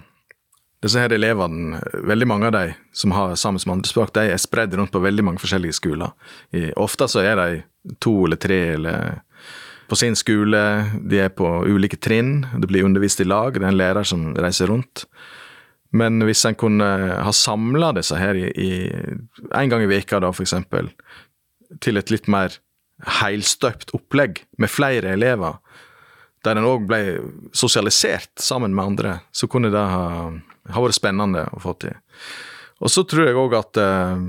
disse 0.84 1.00
her 1.00 1.12
elevene, 1.16 1.80
veldig 2.06 2.28
mange 2.30 2.46
av 2.46 2.54
de 2.54 2.64
som 2.94 3.14
har 3.16 3.34
samisk 3.40 3.70
andrespråk, 3.72 4.12
de 4.14 4.28
er 4.30 4.38
spredd 4.38 4.76
rundt 4.78 4.92
på 4.94 5.02
veldig 5.02 5.24
mange 5.26 5.42
forskjellige 5.42 5.80
skoler. 5.80 6.12
I, 6.54 6.68
ofte 6.78 7.08
så 7.10 7.24
er 7.24 7.40
de 7.40 7.96
to 8.04 8.14
eller 8.28 8.38
tre 8.40 8.60
eller 8.76 9.23
på 9.88 9.96
sin 9.98 10.16
skole, 10.16 10.60
de 11.04 11.20
er 11.26 11.32
på 11.34 11.48
ulike 11.68 11.98
trinn, 12.00 12.46
det 12.58 12.68
blir 12.70 12.86
undervist 12.86 13.20
i 13.20 13.28
lag, 13.28 13.56
det 13.56 13.64
er 13.64 13.72
en 13.72 13.80
lærer 13.80 14.06
som 14.08 14.30
reiser 14.36 14.70
rundt. 14.72 15.04
Men 15.94 16.18
hvis 16.26 16.42
en 16.48 16.56
kunne 16.58 16.86
ha 17.22 17.32
samla 17.34 17.92
disse 17.94 18.18
her 18.18 18.34
i, 18.38 18.48
i, 18.50 18.70
en 19.54 19.70
gang 19.70 19.84
i 19.84 19.90
veka 19.90 20.18
da, 20.22 20.32
eksempel, 20.32 20.90
til 21.84 22.00
et 22.00 22.10
litt 22.10 22.26
mer 22.30 22.56
helstøpt 23.20 23.94
opplegg 23.94 24.42
med 24.58 24.72
flere 24.72 25.14
elever, 25.14 25.60
der 26.44 26.58
en 26.58 26.68
òg 26.68 26.88
ble 26.88 27.00
sosialisert 27.56 28.32
sammen 28.42 28.74
med 28.74 28.84
andre, 28.84 29.14
så 29.32 29.48
kunne 29.50 29.70
det 29.72 29.80
ha, 29.80 30.32
ha 30.74 30.82
vært 30.84 30.98
spennende 30.98 31.46
å 31.54 31.62
få 31.62 31.76
til. 31.80 31.96
Og 32.84 32.92
så 32.92 33.04
tror 33.08 33.28
jeg 33.28 33.38
òg 33.38 33.56
at 33.56 33.80
eh, 33.80 34.26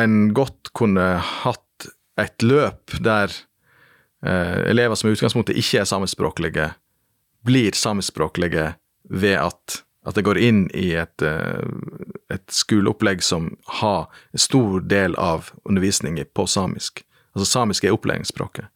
en 0.00 0.16
godt 0.34 0.72
kunne 0.76 1.10
hatt 1.42 1.90
et 2.18 2.42
løp 2.42 2.96
der 3.04 3.30
elever 4.26 4.98
som 4.98 5.08
i 5.08 5.12
utgangspunktet 5.14 5.58
ikke 5.60 5.82
er 5.82 5.86
samiskspråklige, 5.86 6.70
blir 7.46 7.72
samiskspråklige 7.72 8.74
ved 9.08 9.36
at, 9.38 9.82
at 10.06 10.14
det 10.14 10.24
går 10.26 10.38
inn 10.42 10.66
i 10.76 10.92
et, 10.98 11.22
eh, 11.22 11.64
et 12.34 12.46
skoleopplegg 12.52 13.22
som 13.24 13.52
har 13.80 14.08
en 14.32 14.42
stor 14.42 14.80
del 14.80 15.16
av 15.16 15.52
undervisningen 15.64 16.28
på 16.34 16.46
samisk. 16.46 17.04
Altså 17.36 17.48
samisk 17.48 17.84
er 17.84 17.96
opplæringsspråket. 17.96 18.68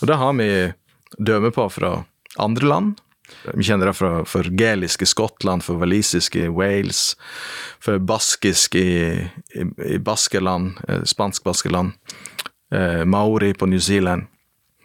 Og 0.00 0.08
det 0.08 0.20
har 0.20 0.38
vi 0.38 0.50
dømme 1.18 1.52
på 1.54 1.68
fra 1.70 1.98
andre 2.38 2.68
land. 2.68 2.94
Vi 3.54 3.66
kjenner 3.66 3.90
det 3.90 3.96
fra, 3.98 4.24
for 4.24 4.46
i 4.46 5.06
Skottland, 5.06 5.62
for 5.62 5.74
walisisk 5.74 6.36
i 6.36 6.48
Wales, 6.48 7.16
for 7.80 7.98
baskisk 7.98 8.74
i, 8.74 9.28
i, 9.54 9.64
i 9.94 9.98
Baskeland, 9.98 10.78
eh, 10.88 11.02
spansk-Baskeland, 11.02 11.92
eh, 12.72 13.04
maori 13.04 13.52
på 13.54 13.66
New 13.66 13.80
Zealand, 13.80 14.26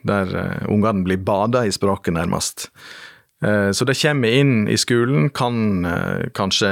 der 0.07 0.35
eh, 0.35 0.69
ungene 0.71 1.05
blir 1.05 1.21
bada 1.25 1.65
i 1.65 1.73
språket, 1.73 2.13
nærmest. 2.15 2.69
Eh, 3.43 3.71
så 3.71 3.85
det 3.85 3.97
kommer 4.01 4.39
inn 4.41 4.67
i 4.69 4.77
skolen, 4.77 5.29
kan 5.29 5.85
eh, 5.85 6.29
kanskje 6.37 6.71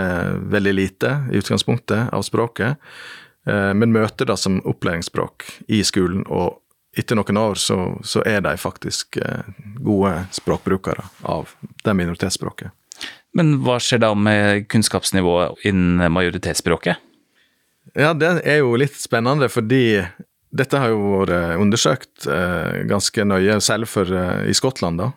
veldig 0.53 0.73
lite 0.75 1.15
i 1.31 1.41
utgangspunktet 1.41 2.13
av 2.13 2.25
språket, 2.27 2.77
men 3.49 3.93
møter 3.95 4.27
det 4.29 4.35
som 4.37 4.59
opplæringsspråk 4.67 5.45
i 5.73 5.79
skolen, 5.87 6.25
og 6.27 6.59
etter 6.99 7.17
noen 7.17 7.39
år 7.39 7.57
så, 7.57 7.77
så 8.05 8.21
er 8.27 8.43
de 8.45 8.51
faktisk 8.59 9.17
gode 9.79 10.11
språkbrukere 10.35 11.07
av 11.25 11.55
det 11.81 11.95
minoritetsspråket. 11.97 12.75
Men 13.33 13.55
hva 13.63 13.79
skjer 13.81 14.03
da 14.03 14.11
med 14.13 14.67
kunnskapsnivået 14.69 15.65
innen 15.71 16.11
majoritetsspråket? 16.13 16.99
Ja, 17.97 18.13
det 18.13 18.35
er 18.45 18.61
jo 18.61 18.75
litt 18.77 18.99
spennende, 18.99 19.49
fordi 19.49 20.03
dette 20.55 20.79
har 20.81 20.93
jo 20.93 21.19
vært 21.19 21.59
undersøkt 21.61 22.25
eh, 22.29 22.81
ganske 22.89 23.25
nøye, 23.27 23.59
selv 23.61 23.89
for, 23.91 24.09
i 24.47 24.55
Skottland, 24.57 25.01
da, 25.01 25.11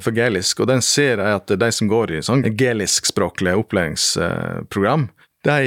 for 0.00 0.16
gelisk. 0.16 0.62
Og 0.62 0.70
den 0.70 0.82
ser 0.84 1.20
jeg 1.20 1.40
at 1.40 1.52
de 1.60 1.70
som 1.74 1.90
går 1.90 2.16
i 2.16 2.24
sånn 2.24 2.46
gelisk-språklig 2.56 3.56
opplæringsprogram, 3.60 5.08
de 5.46 5.60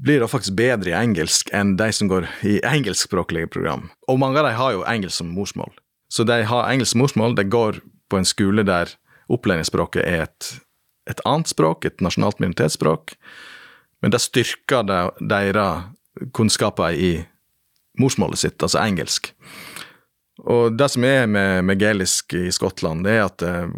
blir 0.00 0.22
da 0.22 0.28
faktisk 0.30 0.56
bedre 0.56 0.92
i 0.92 0.96
engelsk 0.96 1.50
enn 1.56 1.74
de 1.76 1.90
som 1.92 2.08
går 2.08 2.28
i 2.48 2.56
engelskspråklige 2.64 3.50
program. 3.52 3.90
Og 4.08 4.20
mange 4.22 4.40
av 4.40 4.48
dem 4.48 4.56
har 4.56 4.74
jo 4.76 4.86
engelsk 4.88 5.20
som 5.20 5.34
morsmål. 5.36 5.72
Så 6.10 6.24
de 6.24 6.40
har 6.48 6.70
engelsk 6.70 6.96
morsmål, 6.96 7.36
de 7.36 7.44
går 7.44 7.82
på 8.10 8.18
en 8.18 8.26
skole 8.26 8.64
der 8.66 8.94
opplæringsspråket 9.30 10.02
er 10.02 10.24
et, 10.26 10.48
et 11.10 11.20
annet 11.28 11.50
språk, 11.52 11.84
et 11.84 12.00
nasjonalt 12.02 12.40
minoritetsspråk, 12.42 13.14
men 14.02 14.14
det 14.14 14.22
styrker 14.24 14.88
deres 15.20 15.84
kunnskaper 16.34 16.96
i 16.96 17.12
morsmålet 18.00 18.42
sitt, 18.42 18.58
altså 18.62 18.80
engelsk. 18.82 19.32
Og 20.48 20.76
det 20.76 20.88
som 20.94 21.04
er 21.04 21.28
med, 21.28 21.64
med 21.68 21.80
gelisk 21.80 22.34
i 22.36 22.48
Skottland, 22.54 23.04
det 23.04 23.18
er 23.18 23.26
at 23.26 23.44
eh, 23.44 23.68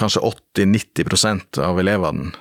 kanskje 0.00 0.22
80-90% 0.58 1.60
av 1.64 1.80
elevene 1.80 2.32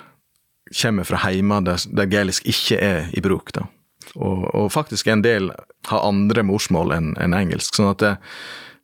kommer 0.69 1.07
fra 1.07 1.23
heimer 1.23 1.63
der, 1.65 1.81
der 1.97 2.09
gelisk 2.12 2.45
ikke 2.49 2.77
er 2.77 3.07
i 3.15 3.23
bruk. 3.25 3.53
da. 3.55 3.65
Og, 4.15 4.43
og, 4.55 4.71
faktisk 4.73 5.09
en 5.09 5.23
del 5.25 5.51
har 5.89 6.05
andre 6.05 6.43
morsmål 6.45 6.93
enn 6.95 7.13
en 7.21 7.35
engelsk. 7.38 7.77
Sånn 7.77 7.91
at 7.91 8.03
det, 8.03 8.13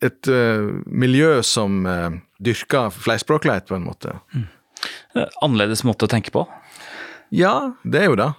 et 0.06 0.30
uh, 0.30 0.82
miljø 0.86 1.40
som 1.46 1.86
uh, 1.88 2.10
dyrker 2.44 2.92
flerspråklighet, 2.94 3.68
på 3.70 3.78
en 3.78 3.86
måte. 3.88 4.18
Mm. 4.34 4.48
Annerledes 5.46 5.86
måte 5.88 6.06
å 6.06 6.12
tenke 6.12 6.34
på? 6.36 6.44
Ja, 7.34 7.76
det 7.84 8.04
er 8.04 8.12
jo 8.12 8.20
det. 8.20 8.32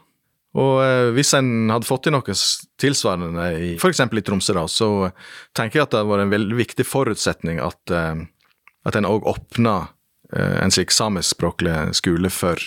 Og 0.56 0.80
uh, 0.80 1.10
hvis 1.16 1.34
en 1.36 1.70
hadde 1.72 1.88
fått 1.88 2.06
til 2.06 2.16
noe 2.16 2.36
tilsvarende 2.80 3.50
i 3.60 3.74
f.eks. 3.76 4.00
i 4.06 4.24
Tromsø, 4.24 4.56
da, 4.56 4.64
så 4.70 4.90
tenker 5.56 5.80
jeg 5.80 5.88
at 5.88 5.94
det 5.94 6.00
hadde 6.00 6.12
vært 6.14 6.26
en 6.26 6.34
veldig 6.36 6.58
viktig 6.62 6.88
forutsetning 6.88 7.60
at, 7.60 7.92
at 7.92 8.98
en 8.98 9.08
òg 9.08 9.28
åpna 9.28 9.76
en 10.34 10.72
slik 10.74 10.90
samiskspråklig 10.90 11.94
skole 11.94 12.32
for 12.34 12.58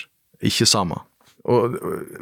ikke-samer. 0.46 1.02
Og 1.48 1.76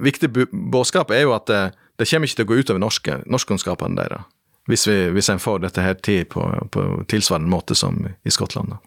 Viktig 0.04 0.30
budskap 0.72 1.12
er 1.12 1.26
jo 1.26 1.34
at 1.36 1.48
det, 1.50 1.62
det, 1.98 2.08
kommer 2.10 2.30
ikke 2.30 2.40
til 2.40 2.48
å 2.48 2.52
gå 2.52 2.60
utover 2.62 2.82
norske, 2.82 3.20
norskkunnskapene 3.26 3.98
deres, 3.98 4.28
hvis, 4.70 4.86
vi, 4.90 4.98
hvis 5.16 5.32
en 5.34 5.42
får 5.42 5.64
dette 5.66 5.84
her 5.84 5.98
til 6.04 6.28
på, 6.30 6.44
på 6.72 6.86
tilsvarende 7.10 7.52
måte 7.52 7.76
som 7.78 7.98
i 8.08 8.34
Skottland. 8.34 8.76
Da. 8.76 8.82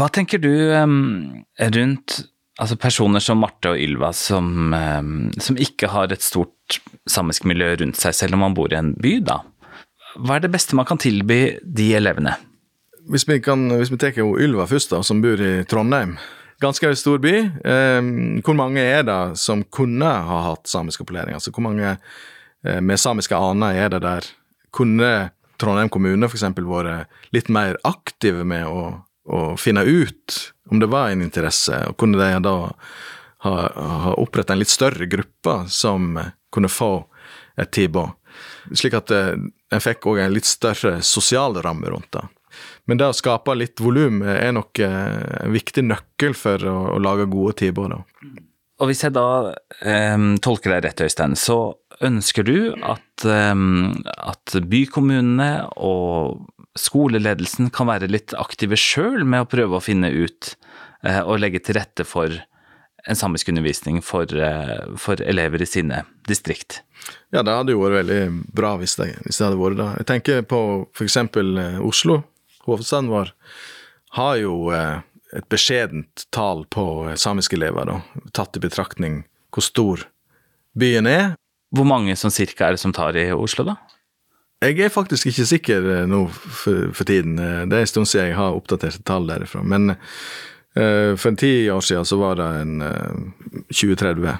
Hva 0.00 0.08
tenker 0.12 0.40
du 0.40 0.52
um, 0.72 1.44
rundt 1.60 2.22
altså 2.60 2.76
personer 2.80 3.22
som 3.24 3.40
Marte 3.40 3.72
og 3.72 3.80
Ylva, 3.80 4.12
som, 4.16 4.74
um, 4.74 5.30
som, 5.40 5.56
ikke 5.56 5.90
har 5.92 6.12
et 6.12 6.24
stort 6.24 6.80
samisk 7.08 7.46
miljø 7.48 7.72
rundt 7.80 8.00
seg, 8.00 8.16
selv 8.16 8.36
om 8.36 8.44
man 8.46 8.56
bor 8.56 8.72
i 8.72 8.78
en 8.78 8.92
by, 9.00 9.18
da? 9.24 9.40
Hva 10.20 10.36
er 10.36 10.44
det 10.44 10.52
beste 10.52 10.76
man 10.76 10.88
kan 10.88 11.00
tilby 11.00 11.58
de 11.64 11.88
elevene? 11.96 12.36
Hvis 13.10 13.24
vi, 13.26 13.40
kan, 13.42 13.64
hvis 13.80 13.90
vi 13.90 13.98
tar 13.98 14.18
Ylva 14.20 14.68
først, 14.68 14.92
da, 14.92 15.00
som 15.06 15.22
bor 15.24 15.40
i 15.40 15.62
Trondheim 15.68 16.16
ganske 16.62 16.92
stor 16.96 17.18
by. 17.22 17.34
Eh, 17.64 18.00
hvor 18.44 18.56
mange 18.58 18.82
er 18.82 19.04
det 19.06 19.20
som 19.40 19.64
kunne 19.74 20.06
ha 20.06 20.40
hatt 20.50 20.70
samisk 20.70 21.04
opplæring? 21.04 21.34
Altså 21.36 21.52
hvor 21.54 21.64
mange 21.66 21.96
eh, 21.96 22.80
med 22.80 23.00
samiske 23.00 23.36
aner 23.36 23.78
er 23.84 23.92
det 23.92 24.02
der? 24.04 24.28
Kunne 24.72 25.12
Trondheim 25.60 25.90
kommune 25.92 26.28
f.eks. 26.28 26.46
vært 26.56 27.10
litt 27.34 27.50
mer 27.52 27.78
aktive 27.86 28.46
med 28.48 28.66
å, 28.66 29.02
å, 29.28 29.54
finne 29.60 29.84
ut 29.84 30.38
om 30.70 30.80
det 30.80 30.90
var 30.90 31.10
en 31.12 31.22
interesse, 31.24 31.76
og 31.88 31.98
kunne 32.00 32.20
de 32.20 32.42
da 32.44 32.56
ha, 33.46 33.54
ha 33.72 34.12
oppretta 34.16 34.54
en 34.54 34.62
litt 34.62 34.72
større 34.72 35.06
gruppe 35.10 35.62
som 35.72 36.16
kunne 36.52 36.70
få 36.72 36.94
et 37.60 37.72
tilbud? 37.74 38.14
Slik 38.72 38.94
at 38.96 39.12
eh, 39.12 39.34
en 39.72 39.82
fikk 39.82 40.06
òg 40.08 40.22
en 40.22 40.34
litt 40.34 40.48
større 40.48 41.00
sosial 41.06 41.58
ramme 41.64 41.90
rundt 41.92 42.12
det. 42.16 42.24
Men 42.88 43.00
det 43.00 43.08
å 43.08 43.16
skape 43.16 43.54
litt 43.56 43.80
volum 43.80 44.22
er 44.26 44.52
nok 44.54 44.80
eh, 44.82 45.20
en 45.44 45.54
viktig 45.54 45.84
nøkkel 45.86 46.36
for 46.38 46.64
å, 46.68 46.78
å 46.96 46.98
lage 47.02 47.28
gode 47.32 47.56
tilbud. 47.62 47.96
Og 48.82 48.90
hvis 48.90 49.04
jeg 49.04 49.14
da 49.14 49.52
eh, 49.80 50.26
tolker 50.42 50.74
deg 50.74 50.84
rett, 50.86 51.04
Øystein, 51.06 51.36
så 51.38 51.60
ønsker 52.02 52.46
du 52.46 52.56
at, 52.82 53.24
eh, 53.24 53.54
at 54.32 54.56
bykommunene 54.68 55.52
og 55.76 56.42
skoleledelsen 56.78 57.70
kan 57.74 57.90
være 57.90 58.10
litt 58.10 58.34
aktive 58.38 58.78
sjøl 58.80 59.26
med 59.28 59.44
å 59.44 59.50
prøve 59.50 59.78
å 59.78 59.84
finne 59.84 60.12
ut 60.12 60.54
uh, 61.06 61.22
og 61.26 61.42
legge 61.42 61.60
til 61.64 61.78
rette 61.80 62.06
for 62.08 62.32
en 63.02 63.18
samisk 63.18 63.50
undervisning 63.50 63.98
for, 64.04 64.30
uh, 64.30 64.88
for 64.96 65.20
elever 65.20 65.64
i 65.64 65.68
sine 65.68 66.04
distrikt? 66.30 66.80
Ja, 67.32 67.42
det 67.42 67.54
hadde 67.54 67.74
jo 67.74 67.82
vært 67.82 68.02
veldig 68.02 68.20
bra 68.54 68.74
hvis 68.80 68.96
det, 69.00 69.12
hvis 69.24 69.38
det 69.38 69.46
hadde 69.46 69.60
vært 69.60 69.80
det. 69.80 69.88
Jeg 70.02 70.08
tenker 70.10 70.42
på 70.48 70.60
f.eks. 70.94 71.18
Oslo, 71.82 72.18
hovedstaden 72.66 73.10
vår, 73.12 73.32
har 74.18 74.36
jo 74.42 74.56
eh, 74.76 75.00
et 75.32 75.48
beskjedent 75.52 76.26
tall 76.34 76.66
på 76.72 76.86
eh, 77.08 77.16
samiske 77.18 77.56
elever, 77.56 77.88
da, 77.88 78.26
tatt 78.36 78.58
i 78.58 78.62
betraktning 78.62 79.22
hvor 79.52 79.64
stor 79.64 80.04
byen 80.78 81.08
er. 81.08 81.32
Hvor 81.72 81.88
mange 81.88 82.14
som 82.20 82.32
cirka 82.32 82.68
er 82.68 82.76
det 82.76 82.82
som 82.82 82.92
tar 82.92 83.16
i 83.16 83.30
Oslo, 83.32 83.64
da? 83.72 83.78
Jeg 84.62 84.78
er 84.78 84.92
faktisk 84.94 85.26
ikke 85.26 85.46
sikker 85.48 85.86
eh, 85.90 86.04
nå 86.06 86.22
for, 86.30 86.92
for 86.94 87.08
tiden. 87.08 87.34
Eh, 87.42 87.64
det 87.66 87.78
er 87.78 87.86
en 87.86 87.90
stund 87.90 88.08
siden 88.08 88.30
jeg 88.30 88.38
har 88.38 88.54
oppdaterte 88.54 89.02
tall 89.06 89.26
derifra. 89.26 89.62
Men 89.66 89.96
uh, 89.96 91.12
for 91.18 91.34
ti 91.38 91.66
år 91.72 91.82
siden 91.82 92.06
så 92.06 92.18
var 92.20 92.38
det 92.38 92.46
en 92.60 92.84
uh, 92.84 93.64
20-30. 93.74 94.36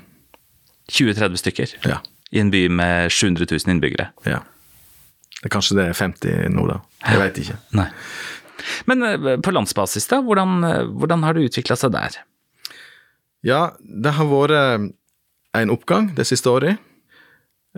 20-30 0.93 1.43
stykker? 1.43 1.75
Ja. 1.91 1.99
I 2.31 2.43
en 2.43 2.53
by 2.55 2.69
med 2.71 3.11
700 3.13 3.49
000 3.51 3.75
innbyggere? 3.75 4.13
Ja. 4.29 4.45
Kanskje 5.51 5.81
det 5.81 5.89
er 5.91 5.99
50 5.99 6.55
nå, 6.55 6.69
da. 6.71 6.79
Jeg 7.09 7.23
veit 7.25 7.43
ikke. 7.43 7.59
Nei. 7.81 7.89
Men 8.87 9.03
på 9.43 9.51
landsbasis, 9.51 10.07
da? 10.07 10.21
Hvordan, 10.23 10.63
hvordan 10.95 11.27
har 11.27 11.35
det 11.35 11.49
utvikla 11.49 11.75
seg 11.77 11.97
der? 11.97 12.21
Ja, 13.43 13.63
det 13.83 14.15
har 14.15 14.29
vært 14.31 14.93
en 15.59 15.73
oppgang 15.75 16.13
det 16.15 16.29
siste 16.31 16.53
året. 16.53 16.79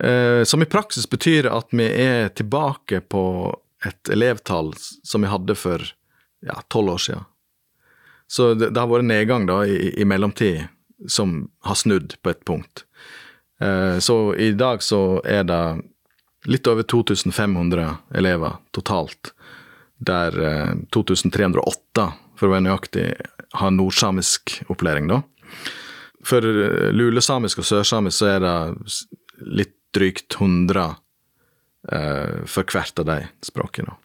Eh, 0.00 0.44
som 0.44 0.62
i 0.62 0.66
praksis 0.70 1.06
betyr 1.10 1.46
at 1.50 1.70
vi 1.70 1.86
er 1.86 2.32
tilbake 2.34 3.00
på 3.00 3.24
et 3.84 4.10
elevtall 4.10 4.72
som 4.78 5.22
vi 5.22 5.30
hadde 5.30 5.54
for 5.58 5.84
ja, 6.44 6.58
tolv 6.68 6.96
år 6.96 7.02
siden. 7.06 7.26
Så 8.26 8.54
det, 8.54 8.72
det, 8.72 8.80
har 8.80 8.88
vært 8.90 9.06
nedgang 9.06 9.44
da 9.46 9.60
i, 9.68 9.92
i 10.00 10.06
mellomtid 10.08 10.64
som 11.06 11.44
har 11.68 11.76
snudd 11.76 12.16
på 12.24 12.32
et 12.32 12.44
punkt. 12.48 12.86
Så 14.00 14.16
i 14.40 14.48
dag 14.56 14.82
så 14.82 15.20
er 15.28 15.44
det 15.46 15.60
litt 16.44 16.66
over 16.66 16.82
2500 16.82 17.96
elever 18.14 18.56
totalt 18.70 19.32
der 20.04 20.34
2308, 20.92 22.02
eh, 22.02 22.12
for 22.36 22.48
å 22.48 22.54
være 22.54 22.66
nøyaktig, 22.66 23.06
har 23.54 23.72
nordsamisk 23.72 24.58
opplæring, 24.72 25.08
da. 25.08 25.22
For 26.26 26.44
eh, 26.44 26.90
lulesamisk 26.92 27.62
og 27.62 27.68
sørsamisk 27.68 28.18
så 28.18 28.34
er 28.34 28.44
det 28.44 28.56
litt 29.62 29.76
drygt 29.94 30.36
100 30.40 30.86
eh, 31.92 32.42
for 32.50 32.68
hvert 32.68 33.02
av 33.02 33.08
de 33.10 33.18
språkene. 33.44 33.96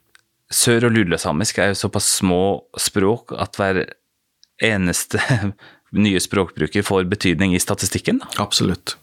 Sør- 0.50 0.88
og 0.88 0.96
lulesamisk 0.96 1.60
er 1.62 1.72
jo 1.72 1.82
såpass 1.84 2.08
små 2.20 2.42
språk 2.80 3.36
at 3.38 3.60
hver 3.60 3.84
eneste 4.66 5.22
nye 6.06 6.22
språkbruker 6.22 6.86
får 6.86 7.10
betydning 7.12 7.54
i 7.56 7.62
statistikken? 7.62 8.22
Da. 8.24 8.32
Absolutt. 8.46 8.98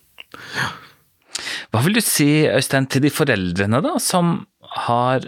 Ja. 0.56 0.72
Hva 1.72 1.82
vil 1.84 1.98
du 1.98 2.02
si, 2.04 2.46
Øystein, 2.48 2.88
til 2.90 3.04
de 3.04 3.12
foreldrene 3.12 3.82
da, 3.84 3.96
som 4.02 4.46
har 4.86 5.26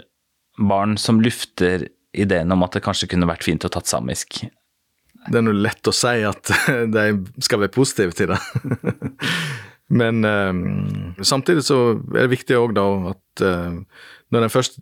barn 0.59 0.97
som 0.99 1.21
lufter 1.23 1.87
ideen 2.17 2.51
om 2.51 2.65
at 2.65 2.75
det 2.75 2.83
kanskje 2.85 3.11
kunne 3.11 3.29
vært 3.29 3.45
fint 3.45 3.65
å 3.65 3.71
tatt 3.71 3.89
samisk? 3.89 4.41
Det 5.29 5.37
er 5.37 5.45
nå 5.45 5.53
lett 5.53 5.87
å 5.87 5.93
si 5.93 6.23
at 6.25 6.51
de 6.95 7.05
skal 7.43 7.63
være 7.63 7.75
positive 7.75 8.15
til 8.17 8.33
det. 8.33 8.39
Men 9.89 10.25
eh, 10.25 10.53
samtidig 11.25 11.65
så 11.65 11.79
er 12.13 12.23
det 12.25 12.35
viktig 12.35 12.57
òg 12.59 12.75
da 12.77 12.85
at 13.13 13.43
eh, 13.45 13.79
når 14.29 14.45
en 14.45 14.53
først 14.53 14.79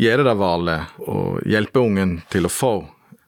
gjør 0.00 0.24
det 0.26 0.36
valget 0.36 0.98
og 1.06 1.40
hjelper 1.48 1.86
ungen 1.86 2.18
til 2.32 2.48
å 2.48 2.52
få 2.52 2.74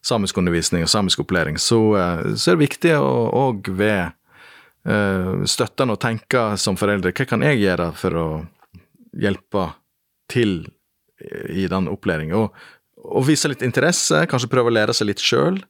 samiskundervisning 0.07 0.85
og 0.85 0.91
samisk 0.91 1.25
opplæring, 1.25 1.59
så, 1.59 1.79
uh, 1.99 2.21
så 2.39 2.53
er 2.53 2.57
det 2.57 2.67
viktig 2.67 2.93
å 2.99 3.11
òg 3.35 3.71
ved 3.75 4.13
uh, 4.87 5.43
støttende 5.49 5.97
å 5.97 6.01
tenke 6.01 6.43
som 6.63 6.79
foreldre 6.79 7.11
hva 7.11 7.27
kan 7.27 7.43
jeg 7.43 7.59
gjøre 7.65 7.89
for 7.99 8.19
å 8.21 8.27
hjelpe 9.19 9.69
til 10.31 10.61
i 11.49 11.67
den 11.71 11.89
opplæringa. 11.91 12.39
Og, 12.39 12.55
og, 13.07 13.23
vise 13.27 13.49
litt 13.51 13.65
interesse, 13.65 14.27
kanskje 14.31 14.51
prøve 14.53 14.71
å 14.71 14.77
lære 14.77 14.95
seg 14.97 15.11
litt 15.11 15.23
sjøl. 15.23 15.63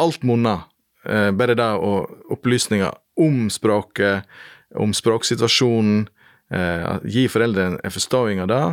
Alt 0.00 0.26
monner. 0.26 0.66
Eh, 1.08 1.30
bare 1.32 1.56
det 1.56 1.68
og 1.80 2.32
opplysninger 2.34 2.92
om 3.20 3.50
språket, 3.52 4.26
om 4.74 4.94
språksituasjonen. 4.96 6.08
Eh, 6.50 6.96
gi 7.04 7.28
foreldrene 7.30 7.78
en 7.84 7.94
forståing 7.94 8.40
av 8.42 8.48
det. 8.50 8.64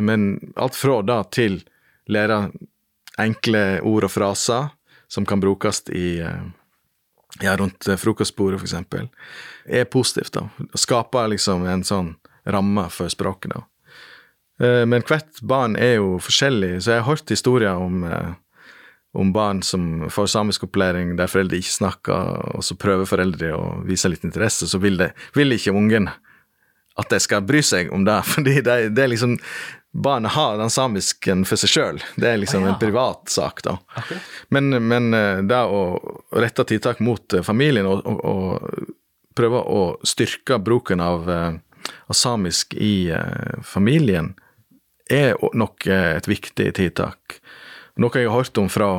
Men 0.00 0.52
alt 0.56 0.78
fra 0.78 1.00
det 1.02 1.20
til 1.34 1.60
lære 2.06 2.44
enkle 3.20 3.64
ord 3.86 4.06
og 4.06 4.12
fraser 4.14 4.70
som 5.10 5.26
kan 5.28 5.42
brukes 5.42 5.82
i 5.92 6.20
eh, 6.22 6.44
ja, 7.40 7.56
rundt 7.56 7.88
frokostbordet, 7.98 8.62
f.eks., 8.62 9.08
er 9.66 9.84
positivt. 9.84 10.32
da. 10.32 10.48
Skaper 10.74 11.32
liksom 11.32 11.66
en 11.66 11.84
sånn 11.84 12.14
ramme 12.44 12.88
for 12.90 13.12
språket. 13.12 13.54
da. 13.54 13.64
Eh, 14.62 14.84
men 14.86 15.04
hvert 15.06 15.42
barn 15.42 15.76
er 15.76 15.96
jo 15.98 16.16
forskjellig, 16.22 16.76
så 16.82 16.96
jeg 16.96 17.02
har 17.02 17.10
hørt 17.10 17.34
historier 17.34 17.78
om, 17.78 18.04
eh, 18.04 18.32
om 19.12 19.32
barn 19.32 19.62
som 19.62 20.10
får 20.10 20.26
samisk 20.26 20.64
opplæring 20.64 21.16
der 21.18 21.28
foreldre 21.28 21.60
ikke 21.60 21.74
snakker, 21.74 22.30
og 22.56 22.64
så 22.64 22.76
prøver 22.80 23.08
foreldre 23.08 23.52
å 23.56 23.64
vise 23.84 24.08
litt 24.08 24.24
interesse, 24.24 24.68
så 24.68 24.80
vil, 24.80 24.96
det, 25.00 25.12
vil 25.36 25.52
ikke 25.52 25.74
ungen 25.76 26.08
at 27.00 27.12
de 27.12 27.20
skal 27.20 27.44
bry 27.44 27.60
seg 27.64 27.92
om 27.92 28.06
det. 28.08 28.18
Fordi 28.32 28.58
det, 28.64 28.76
det 28.96 29.06
er 29.06 29.14
liksom 29.14 29.38
Barnet 29.92 30.32
har 30.32 30.54
den 30.56 30.70
samisken 30.72 31.42
for 31.44 31.60
seg 31.60 31.68
sjøl. 31.68 31.98
Det 32.16 32.24
er 32.24 32.38
liksom 32.40 32.62
ah, 32.62 32.70
ja. 32.70 32.72
en 32.72 32.78
privat 32.80 33.28
sak, 33.28 33.58
da. 33.66 33.74
Okay. 34.00 34.22
Men, 34.48 34.72
men, 34.88 35.10
eh, 35.12 35.42
det 35.44 35.58
å 35.68 35.82
rette 36.32 36.64
tiltak 36.64 37.02
mot 37.04 37.36
familien 37.44 37.84
og, 37.90 38.00
og, 38.08 38.22
og 38.24 39.34
prøve 39.36 39.60
å 39.60 39.82
styrke 40.08 40.56
bruken 40.64 41.04
av, 41.04 41.28
av 41.28 42.16
samisk 42.16 42.72
i 42.72 43.12
familien, 43.68 44.32
er 45.12 45.36
nok 45.54 45.86
eh, 45.86 46.16
et 46.16 46.28
viktig 46.28 46.68
tiltak. 46.78 47.41
Noe 48.00 48.20
jeg 48.20 48.30
har 48.30 48.38
hørt 48.40 48.58
om 48.60 48.70
fra 48.72 48.90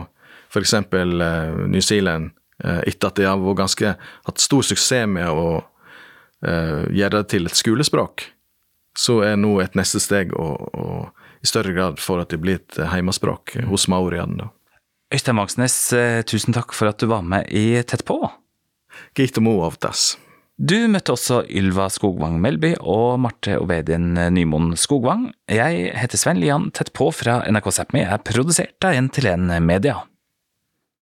f.eks. 0.54 0.74
Eh, 0.74 1.68
New 1.68 1.82
Zealand, 1.82 2.32
eh, 2.64 2.82
etter 2.92 3.10
at 3.10 3.18
de 3.18 3.28
har 3.28 3.42
vært 3.42 3.62
ganske, 3.64 3.96
hatt 3.98 4.44
stor 4.44 4.66
suksess 4.66 5.10
med 5.10 5.30
å 5.30 5.64
gjøre 6.44 7.22
det 7.22 7.28
til 7.32 7.48
et 7.48 7.56
skolespråk, 7.56 8.26
så 9.00 9.22
er 9.24 9.38
nå 9.40 9.54
et 9.64 9.78
neste 9.80 10.02
steg 10.04 10.34
å, 10.36 10.48
å 10.76 10.88
i 11.40 11.48
større 11.48 11.72
grad 11.72 12.02
for 12.04 12.20
at 12.20 12.34
det 12.34 12.42
blir 12.44 12.58
et 12.60 12.82
heimespråk 12.92 13.54
hos 13.70 13.86
maoriene. 13.88 14.50
Øystein 15.16 15.40
Vangsnes, 15.40 15.78
tusen 16.28 16.52
takk 16.52 16.76
for 16.76 16.92
at 16.92 17.00
du 17.00 17.08
var 17.08 17.24
med 17.24 17.48
i 17.48 17.80
Tett 17.88 18.04
på. 18.04 18.20
Gitomo 19.16 19.62
av 19.64 19.80
das. 19.80 20.18
Du 20.62 20.76
møtte 20.86 21.16
også 21.16 21.40
Ylva 21.50 21.88
Skogvang 21.90 22.36
Melby 22.42 22.76
og 22.78 23.18
Marte 23.24 23.56
Ovedin 23.58 24.14
Nymoen 24.14 24.76
Skogvang. 24.78 25.32
Jeg 25.50 25.88
heter 25.98 26.22
Sven 26.22 26.38
Lian 26.38 26.68
Tett 26.78 26.92
på 26.94 27.10
fra 27.10 27.40
NRK 27.50 27.72
Sápmi, 27.74 28.04
er 28.06 28.22
produsert 28.22 28.86
av 28.86 28.94
1 28.94 29.10
til 29.18 29.32
1 29.34 29.50
Media. 29.66 30.04